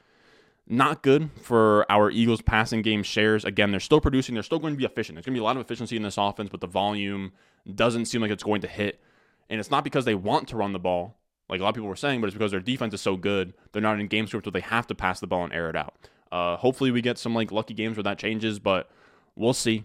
Not 0.68 1.02
good 1.02 1.30
for 1.40 1.90
our 1.90 2.11
Eagles 2.11 2.42
passing 2.42 2.82
game 2.82 3.02
shares. 3.02 3.44
Again, 3.46 3.70
they're 3.70 3.80
still 3.80 4.02
producing. 4.02 4.35
They're 4.35 4.42
still 4.42 4.59
going 4.59 4.74
to 4.74 4.78
be 4.78 4.85
efficient. 4.85 5.16
There's 5.16 5.24
going 5.24 5.35
to 5.35 5.38
be 5.38 5.42
a 5.42 5.44
lot 5.44 5.56
of 5.56 5.62
efficiency 5.62 5.96
in 5.96 6.02
this 6.02 6.18
offense, 6.18 6.50
but 6.50 6.61
the 6.61 6.66
volume 6.66 7.32
doesn't 7.74 8.04
seem 8.04 8.20
like 8.20 8.30
it's 8.30 8.42
going 8.42 8.61
to 8.61 8.68
hit. 8.68 9.00
And 9.48 9.59
it's 9.61 9.70
not 9.70 9.82
because 9.82 10.04
they 10.04 10.14
want 10.14 10.48
to 10.48 10.56
run 10.56 10.74
the 10.74 10.78
ball, 10.78 11.16
like 11.48 11.61
a 11.61 11.62
lot 11.62 11.70
of 11.70 11.74
people 11.76 11.88
were 11.88 11.96
saying, 11.96 12.20
but 12.20 12.26
it's 12.26 12.35
because 12.35 12.50
their 12.50 12.61
defense 12.61 12.92
is 12.92 13.00
so 13.00 13.16
good. 13.16 13.54
They're 13.72 13.80
not 13.80 13.98
in 13.98 14.09
game 14.09 14.26
script 14.26 14.44
where 14.44 14.52
they 14.52 14.61
have 14.61 14.88
to 14.88 14.94
pass 14.94 15.20
the 15.20 15.26
ball 15.26 15.44
and 15.44 15.52
air 15.52 15.70
it 15.70 15.76
out. 15.76 15.94
Uh, 16.32 16.56
hopefully, 16.56 16.90
we 16.90 17.00
get 17.00 17.18
some 17.18 17.35
like 17.35 17.52
lucky 17.52 17.72
games 17.72 17.96
where 17.96 18.04
that 18.04 18.18
changes, 18.18 18.59
but 18.59 18.90
we'll 19.37 19.53
see. 19.53 19.85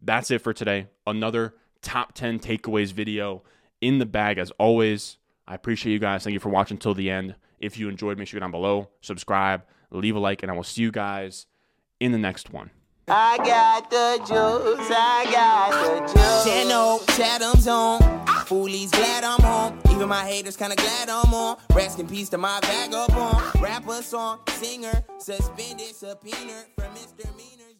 That's 0.00 0.30
it 0.30 0.40
for 0.40 0.52
today. 0.52 0.86
Another 1.06 1.54
top 1.80 2.14
10 2.14 2.38
takeaways 2.38 2.92
video 2.92 3.42
in 3.80 3.98
the 3.98 4.06
bag 4.06 4.38
as 4.38 4.50
always. 4.52 5.18
I 5.46 5.54
appreciate 5.54 5.92
you 5.92 5.98
guys. 5.98 6.22
Thank 6.22 6.34
you 6.34 6.40
for 6.40 6.48
watching 6.50 6.78
till 6.78 6.94
the 6.94 7.10
end. 7.10 7.34
If 7.58 7.78
you 7.78 7.88
enjoyed, 7.88 8.18
make 8.18 8.28
sure 8.28 8.36
you 8.36 8.40
go 8.40 8.44
down 8.44 8.50
below, 8.50 8.88
subscribe, 9.00 9.62
leave 9.90 10.16
a 10.16 10.18
like, 10.18 10.42
and 10.42 10.50
I 10.50 10.54
will 10.54 10.64
see 10.64 10.82
you 10.82 10.90
guys 10.90 11.46
in 12.00 12.12
the 12.12 12.18
next 12.18 12.52
one. 12.52 12.70
I 13.08 13.36
got 13.38 13.90
the 13.90 14.18
juice, 14.18 14.88
I 14.90 15.28
got 15.30 16.06
the 16.06 16.12
juice. 16.12 16.44
Channel, 16.44 16.98
Chatham's 17.16 17.68
on. 17.68 18.00
Foolies 18.46 18.90
glad 18.90 19.24
I'm 19.24 19.40
home. 19.40 19.80
Even 19.90 20.08
my 20.08 20.24
haters 20.26 20.56
kinda 20.56 20.76
glad 20.76 21.08
I'm 21.08 21.32
on. 21.32 21.56
Rest 21.74 21.98
in 21.98 22.06
peace 22.06 22.28
to 22.30 22.38
my 22.38 22.60
vagabond. 22.62 23.60
Rapper, 23.60 24.02
song, 24.02 24.40
singer, 24.48 25.04
suspended, 25.18 25.94
subpoena 25.94 26.64
from 26.76 26.94
Mr. 26.94 27.26
Meaner. 27.36 27.71